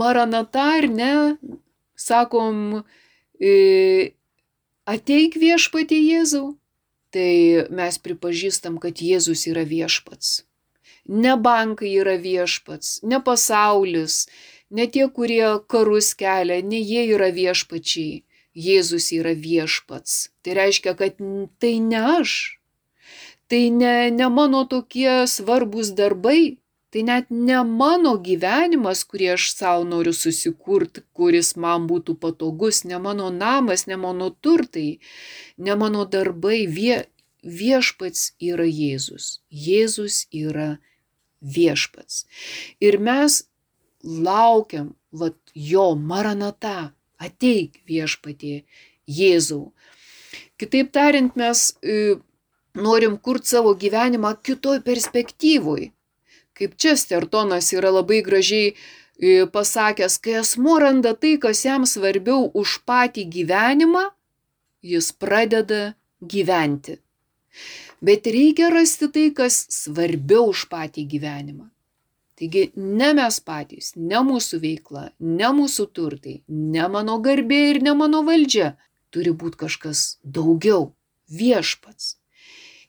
maranata 0.00 0.66
ar 0.78 0.86
ne, 0.88 1.12
sakom, 1.98 2.84
ateik 4.86 5.36
viešpatį 5.42 5.98
Jėzau, 6.12 6.54
tai 7.10 7.66
mes 7.74 7.98
pripažįstam, 8.02 8.78
kad 8.82 9.02
Jėzus 9.02 9.46
yra 9.50 9.66
viešpats. 9.66 10.44
Ne 11.06 11.36
bankai 11.38 11.92
yra 12.00 12.16
viešpats, 12.18 13.02
ne 13.06 13.20
pasaulis, 13.22 14.26
ne 14.70 14.86
tie, 14.90 15.06
kurie 15.08 15.58
karus 15.70 16.14
kelia, 16.18 16.62
ne 16.62 16.80
jie 16.82 17.04
yra 17.14 17.30
viešpačiai. 17.34 18.24
Jėzus 18.56 19.10
yra 19.12 19.34
viešpats. 19.36 20.30
Tai 20.42 20.56
reiškia, 20.56 20.94
kad 20.96 21.20
tai 21.60 21.74
ne 21.84 22.00
aš. 22.16 22.36
Tai 23.46 23.62
ne, 23.70 24.10
ne 24.10 24.28
mano 24.32 24.64
tokie 24.66 25.26
svarbus 25.30 25.92
darbai, 25.94 26.56
tai 26.90 27.02
net 27.06 27.28
ne 27.30 27.60
mano 27.68 28.16
gyvenimas, 28.18 29.04
kurį 29.04 29.28
aš 29.34 29.50
savo 29.52 29.84
noriu 29.84 30.14
susikurti, 30.16 31.04
kuris 31.12 31.52
man 31.60 31.84
būtų 31.90 32.16
patogus, 32.22 32.82
ne 32.88 32.98
mano 32.98 33.28
namas, 33.30 33.86
ne 33.86 34.00
mano 34.00 34.30
turtai, 34.32 34.98
ne 35.58 35.76
mano 35.76 36.06
darbai, 36.08 36.64
vie, 36.66 37.04
viešpats 37.44 38.32
yra 38.40 38.64
Jėzus. 38.64 39.42
Jėzus 39.52 40.24
yra 40.32 40.78
viešpats. 41.44 42.24
Ir 42.80 42.98
mes 42.98 43.44
laukiam, 44.02 44.94
vat, 45.12 45.36
jo 45.54 45.92
maranata, 45.94 46.95
ateik 47.22 47.80
viešpatie 47.88 48.64
Jėzau. 49.06 49.72
Kitaip 50.60 50.92
tariant, 50.92 51.34
mes 51.36 51.76
e, 51.82 52.16
norim 52.74 53.16
kurti 53.18 53.54
savo 53.54 53.74
gyvenimą 53.76 54.34
kitoj 54.44 54.80
perspektyvoj. 54.86 55.90
Kaip 56.56 56.76
Čestertonas 56.80 57.72
yra 57.76 57.92
labai 57.92 58.22
gražiai 58.24 58.72
e, 58.72 59.44
pasakęs, 59.52 60.18
kai 60.24 60.38
asmo 60.40 60.78
randa 60.80 61.12
tai, 61.14 61.36
kas 61.40 61.64
jam 61.66 61.84
svarbiau 61.88 62.48
už 62.56 62.80
patį 62.88 63.26
gyvenimą, 63.36 64.06
jis 64.80 65.12
pradeda 65.12 65.94
gyventi. 66.20 66.98
Bet 68.00 68.26
reikia 68.28 68.70
rasti 68.72 69.08
tai, 69.12 69.30
kas 69.36 69.64
svarbiau 69.72 70.52
už 70.52 70.66
patį 70.72 71.06
gyvenimą. 71.16 71.68
Taigi 72.36 72.66
ne 72.76 73.14
mes 73.16 73.38
patys, 73.40 73.94
ne 73.96 74.20
mūsų 74.28 74.58
veikla, 74.60 75.06
ne 75.20 75.52
mūsų 75.56 75.86
turtai, 75.96 76.34
ne 76.48 76.84
mano 76.92 77.16
garbė 77.24 77.60
ir 77.70 77.80
ne 77.86 77.94
mano 77.96 78.20
valdžia. 78.26 78.74
Turi 79.08 79.32
būti 79.32 79.56
kažkas 79.62 80.18
daugiau- 80.20 80.92
viešpats. 81.38 82.16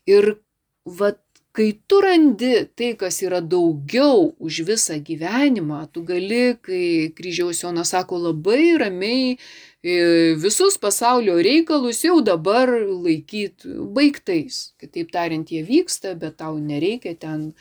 Ir 0.06 0.40
vat, 0.84 1.22
kai 1.56 1.70
tu 1.88 2.02
randi 2.04 2.68
tai, 2.76 2.92
kas 3.00 3.22
yra 3.24 3.40
daugiau 3.40 4.36
už 4.38 4.62
visą 4.68 5.00
gyvenimą, 5.00 5.80
tu 5.94 6.04
gali, 6.04 6.58
kai 6.62 7.14
kryžiaus 7.16 7.64
Jonas 7.64 7.96
sako, 7.96 8.20
labai 8.28 8.78
ramiai 8.84 9.38
e, 9.82 10.36
visus 10.36 10.78
pasaulio 10.78 11.40
reikalus 11.40 12.04
jau 12.04 12.20
dabar 12.22 12.68
laikyti 12.84 13.80
baigtais. 13.96 14.74
Kitaip 14.80 15.12
tariant, 15.16 15.48
jie 15.48 15.64
vyksta, 15.64 16.16
bet 16.20 16.38
tau 16.44 16.60
nereikia 16.60 17.16
ten 17.16 17.54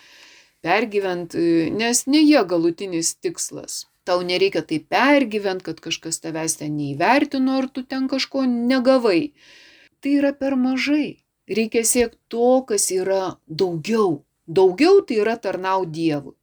pergyvent, 0.67 1.35
e, 1.35 1.69
nes 1.71 2.07
ne 2.11 2.23
jie 2.23 2.43
galutinis 2.53 3.15
tikslas. 3.23 3.85
Tau 4.07 4.23
nereikia 4.23 4.63
tai 4.63 4.79
pergyvent, 4.95 5.63
kad 5.67 5.83
kažkas 5.83 6.21
tavęs 6.23 6.59
ten 6.61 6.77
neįvertino 6.79 7.59
ar 7.59 7.67
tu 7.71 7.83
ten 7.83 8.07
kažko 8.11 8.47
negavai. 8.47 9.33
Tai 10.01 10.13
yra 10.21 10.33
per 10.41 10.55
mažai. 10.55 11.23
Reikia 11.47 11.83
siekti 11.87 12.19
to, 12.31 12.63
kas 12.69 12.91
yra 12.95 13.39
daugiau. 13.47 14.23
Daugiau 14.47 15.01
tai 15.07 15.19
yra 15.23 15.35
tarnau 15.43 15.87
Dievui. 15.87 16.37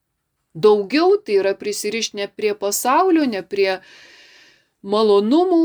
Daugiau 0.53 1.15
tai 1.17 1.39
yra 1.41 1.53
prisirišti 1.59 2.19
ne 2.19 2.27
prie 2.27 2.51
pasaulio, 2.53 3.23
ne 3.25 3.41
prie 3.41 3.79
malonumų, 4.83 5.63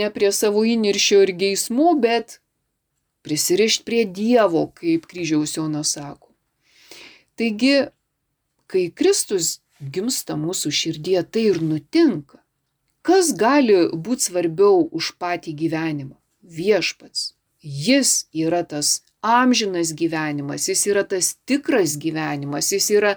ne 0.00 0.08
prie 0.14 0.32
savo 0.32 0.64
įniršio 0.66 1.20
ir 1.26 1.34
geismų, 1.44 1.92
bet 2.00 2.40
prisirišti 3.28 3.86
prie 3.86 4.02
Dievo, 4.08 4.66
kaip 4.74 5.06
kryžiaus 5.06 5.54
Jonas 5.56 5.94
sako. 5.96 6.29
Taigi, 7.40 7.88
kai 8.68 8.90
Kristus 8.92 9.62
gimsta 9.80 10.36
mūsų 10.36 10.72
širdie, 10.76 11.16
tai 11.24 11.46
ir 11.54 11.62
nutinka. 11.64 12.42
Kas 13.00 13.32
gali 13.32 13.86
būti 13.96 14.28
svarbiau 14.28 14.82
už 14.92 15.14
patį 15.16 15.54
gyvenimą? 15.62 16.18
Viešpats. 16.44 17.30
Jis 17.64 18.26
yra 18.36 18.60
tas 18.68 19.00
amžinas 19.24 19.94
gyvenimas, 19.96 20.68
jis 20.68 20.84
yra 20.92 21.04
tas 21.08 21.34
tikras 21.48 21.96
gyvenimas, 22.00 22.68
jis 22.72 22.90
yra 22.92 23.14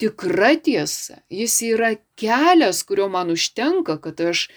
tikra 0.00 0.54
tiesa, 0.56 1.20
jis 1.28 1.58
yra 1.68 1.92
kelias, 2.16 2.82
kurio 2.88 3.08
man 3.12 3.32
užtenka, 3.32 3.98
kad 4.00 4.20
aš 4.20 4.48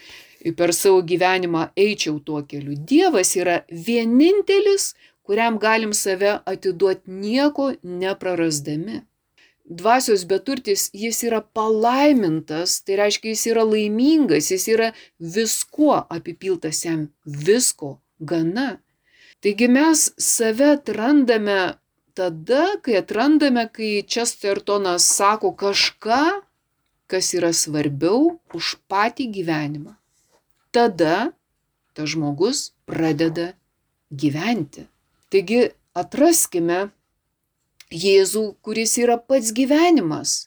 per 0.56 0.74
savo 0.76 1.02
gyvenimą 1.04 1.70
eičiau 1.76 2.20
tuo 2.24 2.44
keliu. 2.48 2.76
Dievas 2.78 3.36
yra 3.36 3.62
vienintelis, 3.70 4.94
kuriam 5.26 5.60
galim 5.60 5.94
save 5.94 6.40
atiduoti 6.46 7.12
nieko 7.12 7.74
neprarasdami. 7.84 9.02
Dvasios 9.66 10.26
beturtis 10.30 10.90
jis 10.94 11.24
yra 11.26 11.42
palaimintas, 11.42 12.82
tai 12.86 13.00
reiškia 13.02 13.34
jis 13.34 13.46
yra 13.50 13.64
laimingas, 13.66 14.52
jis 14.54 14.68
yra 14.70 14.92
viskuo 15.20 15.96
apipiltas 16.18 16.84
jam, 16.86 17.08
visko 17.26 17.96
gana. 18.20 18.76
Taigi 19.42 19.68
mes 19.68 20.12
save 20.22 20.70
atrandame 20.78 21.60
tada, 22.14 22.66
kai 22.82 23.00
atrandame, 23.02 23.66
kai 23.74 24.06
Čestertonas 24.08 25.10
sako 25.18 25.52
kažką, 25.58 26.24
kas 27.10 27.34
yra 27.38 27.52
svarbiau 27.54 28.38
už 28.54 28.76
patį 28.90 29.32
gyvenimą. 29.36 29.98
Tada 30.74 31.34
tas 31.96 32.10
žmogus 32.14 32.70
pradeda 32.86 33.54
gyventi. 34.12 34.86
Taigi 35.36 35.74
atraskime 35.92 36.86
Jėzų, 37.92 38.44
kuris 38.64 38.94
yra 39.02 39.18
pats 39.20 39.50
gyvenimas. 39.52 40.46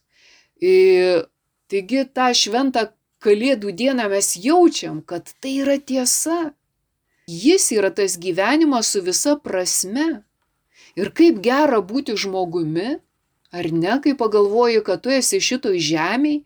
Ir, 0.65 1.27
taigi 1.69 2.07
tą 2.09 2.31
šventą 2.33 2.87
Kalėdų 3.21 3.75
dieną 3.75 4.07
mes 4.09 4.31
jaučiam, 4.41 5.03
kad 5.03 5.29
tai 5.43 5.59
yra 5.61 5.77
tiesa. 5.77 6.55
Jis 7.29 7.69
yra 7.77 7.91
tas 7.93 8.17
gyvenimas 8.17 8.95
su 8.95 9.03
visa 9.05 9.37
prasme. 9.37 10.23
Ir 10.97 11.13
kaip 11.13 11.43
gera 11.45 11.83
būti 11.85 12.17
žmogumi, 12.17 12.97
ar 13.53 13.71
ne, 13.75 13.99
kai 14.01 14.17
pagalvoji, 14.17 14.81
kad 14.87 15.05
tu 15.05 15.13
esi 15.13 15.43
šitoj 15.43 15.77
žemėj, 15.83 16.39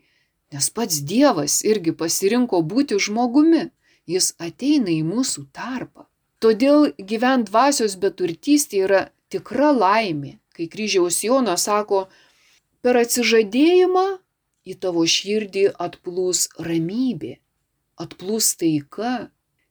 nes 0.51 0.71
pats 0.75 0.99
Dievas 0.99 1.61
irgi 1.63 1.95
pasirinko 1.95 2.59
būti 2.59 2.99
žmogumi. 2.99 3.69
Jis 4.09 4.33
ateina 4.35 4.91
į 4.91 5.05
mūsų 5.07 5.47
tarpą. 5.55 6.09
Todėl 6.43 6.89
gyvent 6.99 7.47
dvasios 7.47 7.93
beturtystė 8.03 8.81
yra 8.85 9.01
tikra 9.31 9.69
laimė, 9.71 10.33
kai 10.51 10.65
kryžiaus 10.73 11.21
Jonas 11.23 11.63
sako, 11.69 12.01
per 12.83 12.99
atsižadėjimą 12.99 14.03
į 14.67 14.75
tavo 14.83 15.05
širdį 15.13 15.63
atplūs 15.85 16.49
ramybė, 16.67 17.37
atplūs 18.05 18.51
taika. 18.59 19.13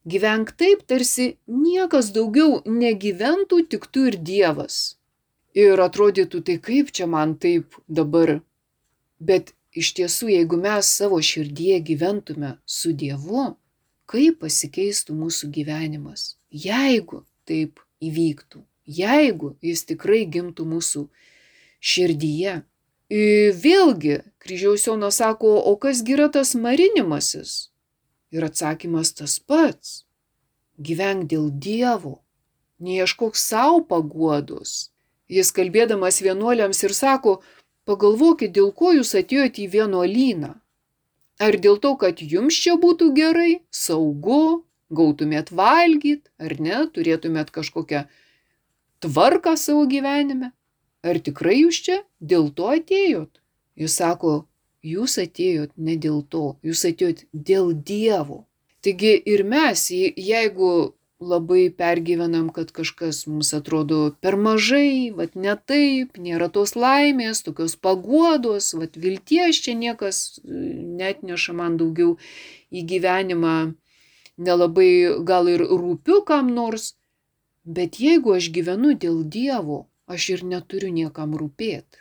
Gyvenk 0.08 0.54
taip, 0.58 0.80
tarsi 0.88 1.28
niekas 1.46 2.08
daugiau 2.16 2.62
negyventų, 2.64 3.60
tik 3.70 3.86
tu 3.92 4.08
ir 4.08 4.16
Dievas. 4.32 4.96
Ir 5.52 5.78
atrodytų, 5.78 6.40
tai 6.40 6.56
kaip 6.58 6.90
čia 6.96 7.06
man 7.06 7.36
taip 7.36 7.76
dabar. 7.86 8.38
Bet 9.20 9.52
iš 9.76 9.92
tiesų, 10.00 10.32
jeigu 10.40 10.56
mes 10.64 10.88
savo 10.88 11.20
širdie 11.20 11.82
gyventume 11.84 12.56
su 12.64 12.96
Dievu, 12.96 13.50
kaip 14.08 14.40
pasikeistų 14.40 15.20
mūsų 15.20 15.52
gyvenimas 15.52 16.32
jeigu 16.52 17.24
taip 17.48 17.80
įvyktų, 18.04 18.62
jeigu 18.86 19.56
jis 19.64 19.84
tikrai 19.88 20.22
gimtų 20.28 20.66
mūsų 20.68 21.06
širdyje. 21.82 22.60
Ir 23.12 23.52
vėlgi, 23.60 24.22
kryžiaus 24.40 24.86
Jonas 24.86 25.18
sako, 25.20 25.58
o 25.68 25.74
kas 25.76 26.00
yra 26.08 26.30
tas 26.32 26.54
marinimasis? 26.56 27.72
Ir 28.32 28.46
atsakymas 28.46 29.12
tas 29.12 29.36
pats. 29.38 30.04
Gyvenk 30.80 31.28
dėl 31.28 31.50
Dievo, 31.52 32.22
neieškok 32.80 33.36
savo 33.36 33.82
paguodos. 33.84 34.90
Jis 35.28 35.52
kalbėdamas 35.52 36.22
vienuoliams 36.24 36.80
ir 36.84 36.94
sako, 36.96 37.40
pagalvokit, 37.84 38.52
dėl 38.56 38.72
ko 38.72 38.94
jūs 38.96 39.12
atėjote 39.18 39.66
į 39.66 39.70
vienuolyną. 39.76 40.54
Ar 41.42 41.58
dėl 41.58 41.78
to, 41.82 41.94
kad 42.00 42.20
jums 42.22 42.56
čia 42.64 42.78
būtų 42.80 43.12
gerai, 43.16 43.62
saugu, 43.68 44.64
gautumėt 44.92 45.52
valgyt, 45.54 46.28
ar 46.38 46.56
ne, 46.60 46.84
turėtumėt 46.94 47.52
kažkokią 47.54 48.06
tvarką 49.02 49.56
savo 49.58 49.86
gyvenime. 49.90 50.52
Ar 51.02 51.18
tikrai 51.18 51.58
jūs 51.62 51.80
čia 51.86 51.98
dėl 52.20 52.50
to 52.54 52.70
atėjot? 52.76 53.40
Jis 53.74 53.98
sako, 53.98 54.46
jūs 54.86 55.18
atėjot 55.18 55.72
ne 55.76 55.96
dėl 55.96 56.22
to, 56.30 56.56
jūs 56.62 56.84
atėjot 56.86 57.24
dėl 57.32 57.72
Dievo. 57.74 58.44
Taigi 58.82 59.14
ir 59.30 59.44
mes, 59.46 59.88
jeigu 59.90 60.72
labai 61.22 61.70
pergyvenam, 61.70 62.48
kad 62.50 62.72
kažkas 62.74 63.26
mums 63.30 63.52
atrodo 63.54 64.00
per 64.20 64.36
mažai, 64.36 65.12
vad 65.14 65.36
ne 65.38 65.54
taip, 65.54 66.18
nėra 66.18 66.48
tos 66.52 66.74
laimės, 66.74 67.44
tokios 67.46 67.76
paguodos, 67.78 68.72
vad 68.74 68.98
vilties 68.98 69.62
čia 69.64 69.76
niekas 69.78 70.40
net 70.42 71.22
neša 71.22 71.54
man 71.56 71.78
daugiau 71.80 72.16
į 72.74 72.84
gyvenimą 72.90 73.56
nelabai 74.38 75.22
gal 75.24 75.48
ir 75.48 75.64
rūpiu 75.64 76.22
kam 76.26 76.52
nors, 76.54 76.92
Bet 77.64 78.00
jeigu 78.02 78.32
aš 78.34 78.48
gyvenu 78.50 78.96
dėl 78.98 79.22
Dievo, 79.22 79.86
aš 80.10 80.24
ir 80.34 80.40
neturiu 80.52 80.88
niekam 80.90 81.36
rūpėti. 81.38 82.00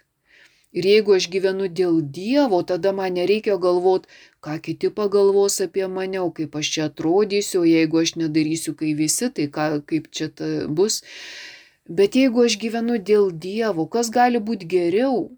Ir 0.73 0.88
jeigu 0.89 1.13
aš 1.13 1.27
gyvenu 1.29 1.67
dėl 1.69 1.99
Dievo, 2.01 2.63
tada 2.63 2.93
man 2.97 3.13
nereikia 3.13 3.57
galvoti, 3.61 4.09
ką 4.41 4.57
kiti 4.65 4.89
pagalvos 4.89 5.59
apie 5.61 5.86
mane, 5.86 6.17
o 6.21 6.32
kaip 6.32 6.55
aš 6.57 6.71
čia 6.73 6.88
atrodysiu, 6.89 7.61
jeigu 7.67 8.01
aš 8.01 8.15
nedarysiu, 8.17 8.73
kai 8.73 8.95
visi, 8.97 9.29
tai 9.29 9.45
ką, 9.53 9.67
kaip 9.86 10.09
čia 10.09 10.32
bus. 10.67 11.03
Bet 11.86 12.17
jeigu 12.17 12.47
aš 12.47 12.57
gyvenu 12.57 12.97
dėl 12.97 13.29
Dievo, 13.29 13.86
kas 13.86 14.09
gali 14.09 14.41
būti 14.41 14.65
geriau? 14.65 15.29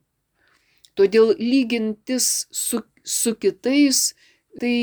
Todėl 0.96 1.36
lygintis 1.36 2.48
su, 2.52 2.80
su 3.04 3.36
kitais, 3.36 4.14
tai, 4.62 4.78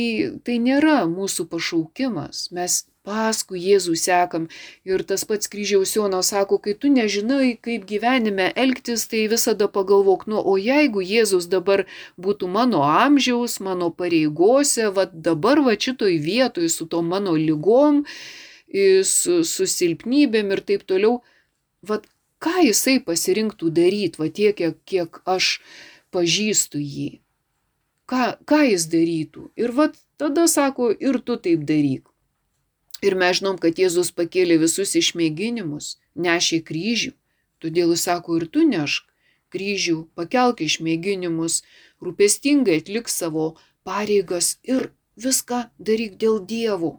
tai 0.44 0.58
nėra 0.62 1.04
mūsų 1.10 1.46
pašaukimas. 1.50 2.48
Mes 2.54 2.82
paskui 3.06 3.60
Jėzų 3.62 3.96
sekam. 3.98 4.46
Ir 4.88 5.04
tas 5.08 5.24
pats 5.28 5.50
kryžiaus 5.50 5.94
Jonas 5.96 6.32
sako, 6.32 6.58
kai 6.62 6.74
tu 6.78 6.90
nežinai, 6.92 7.54
kaip 7.64 7.86
gyvenime 7.88 8.50
elgtis, 8.64 9.06
tai 9.10 9.24
visada 9.32 9.70
pagalvok, 9.72 10.26
nu, 10.30 10.40
o 10.40 10.56
jeigu 10.60 11.02
Jėzus 11.04 11.48
dabar 11.52 11.86
būtų 12.20 12.50
mano 12.50 12.84
amžiaus, 12.86 13.58
mano 13.64 13.90
pareigose, 13.90 14.90
va 14.96 15.08
dabar 15.10 15.62
va 15.66 15.76
šitoj 15.76 16.20
vietoj 16.26 16.68
su 16.68 16.86
to 16.90 17.02
mano 17.02 17.36
lygom, 17.38 18.04
su, 19.14 19.40
su 19.44 19.66
silpnybėm 19.66 20.52
ir 20.54 20.64
taip 20.66 20.84
toliau, 20.86 21.20
va 21.82 22.02
ką 22.40 22.60
jisai 22.68 23.00
pasirinktų 23.04 23.72
daryti, 23.80 24.20
va 24.20 24.28
tiek, 24.28 24.54
kiek, 24.56 24.78
kiek 24.84 25.22
aš 25.28 25.58
pažįstu 26.14 26.80
jį. 26.80 27.10
Ką, 28.10 28.22
ką 28.48 28.62
jis 28.66 28.88
darytų. 28.90 29.50
Ir 29.60 29.74
va 29.76 29.90
tada 30.18 30.48
sako, 30.50 30.90
ir 30.90 31.20
tu 31.22 31.36
taip 31.38 31.62
daryk. 31.68 32.08
Ir 33.06 33.16
mes 33.16 33.38
žinom, 33.38 33.56
kad 33.60 33.78
Jėzus 33.80 34.10
pakėlė 34.12 34.58
visus 34.60 34.96
išmėginimus, 34.98 35.94
nešė 36.14 36.60
kryžių, 36.66 37.14
todėl 37.62 37.94
jis 37.94 38.08
sako 38.08 38.40
ir 38.40 38.48
tu 38.52 38.66
nešk 38.66 39.06
kryžių, 39.50 39.96
pakelk 40.18 40.62
išmėginimus, 40.66 41.60
rūpestingai 42.04 42.80
atlik 42.82 43.10
savo 43.12 43.46
pareigas 43.86 44.58
ir 44.74 44.90
viską 45.24 45.62
daryk 45.78 46.18
dėl 46.20 46.38
dievų. 46.52 46.92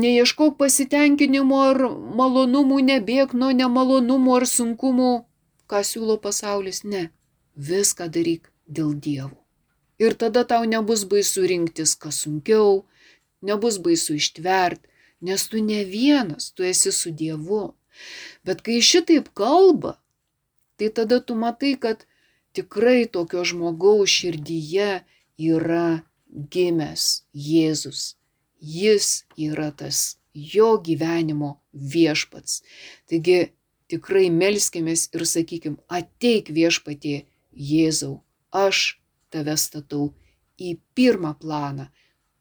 Neieškok 0.00 0.58
pasitenkinimo 0.60 1.60
ar 1.68 1.80
malonumų, 2.20 2.82
nebėg 2.90 3.32
nuo 3.38 3.52
nemalonumų 3.60 4.36
ar 4.40 4.48
sunkumų, 4.50 5.14
ką 5.70 5.80
siūlo 5.90 6.18
pasaulis, 6.26 6.84
ne, 6.84 7.08
viską 7.56 8.10
daryk 8.12 8.52
dėl 8.68 8.92
dievų. 9.08 9.43
Ir 9.98 10.16
tada 10.18 10.42
tau 10.44 10.64
nebus 10.66 11.04
baisu 11.10 11.46
rinktis, 11.46 11.94
kas 11.94 12.24
sunkiau, 12.24 12.84
nebus 13.42 13.78
baisu 13.78 14.16
ištverti, 14.18 14.88
nes 15.24 15.46
tu 15.48 15.62
ne 15.62 15.84
vienas, 15.84 16.50
tu 16.54 16.66
esi 16.66 16.92
su 16.92 17.12
Dievu. 17.14 17.74
Bet 18.44 18.64
kai 18.66 18.80
šitaip 18.82 19.30
kalba, 19.38 19.98
tai 20.76 20.90
tada 20.90 21.20
tu 21.20 21.36
matai, 21.38 21.76
kad 21.78 22.02
tikrai 22.54 23.06
tokio 23.06 23.44
žmogaus 23.46 24.10
širdyje 24.10 25.04
yra 25.38 26.02
gimęs 26.28 27.24
Jėzus. 27.34 28.14
Jis 28.58 29.24
yra 29.38 29.70
tas 29.70 30.16
jo 30.34 30.74
gyvenimo 30.82 31.58
viešpats. 31.72 32.62
Taigi 33.10 33.52
tikrai 33.90 34.30
melskimės 34.32 35.08
ir 35.14 35.26
sakykim, 35.28 35.78
ateik 35.88 36.50
viešpatie 36.50 37.24
Jėzau, 37.54 38.22
aš 38.50 38.98
tave 39.34 39.56
statau 39.58 40.08
į 40.60 40.76
pirmą 40.94 41.34
planą. 41.40 41.88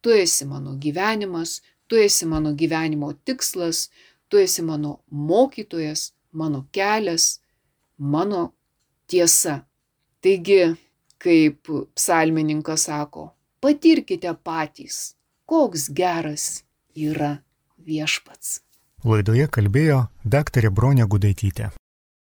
Tu 0.02 0.14
esi 0.22 0.46
mano 0.46 0.76
gyvenimas, 0.78 1.62
tu 1.88 1.98
esi 1.98 2.28
mano 2.30 2.54
gyvenimo 2.54 3.14
tikslas, 3.26 3.90
tu 4.30 4.38
esi 4.38 4.62
mano 4.62 5.00
mokytojas, 5.10 6.12
mano 6.32 6.66
kelias, 6.72 7.40
mano 7.98 8.54
tiesa. 9.08 9.62
Taigi, 10.22 10.76
kaip 11.18 11.70
psalmininkas 11.96 12.88
sako, 12.88 13.30
patirkite 13.62 14.34
patys, 14.44 15.16
koks 15.46 15.90
geras 15.96 16.64
yra 16.96 17.38
viešpats. 17.88 18.62
Laidoje 19.04 19.48
kalbėjo 19.52 20.06
daktarė 20.24 20.72
Bronė 20.72 21.08
Gudaitytė. 21.12 21.74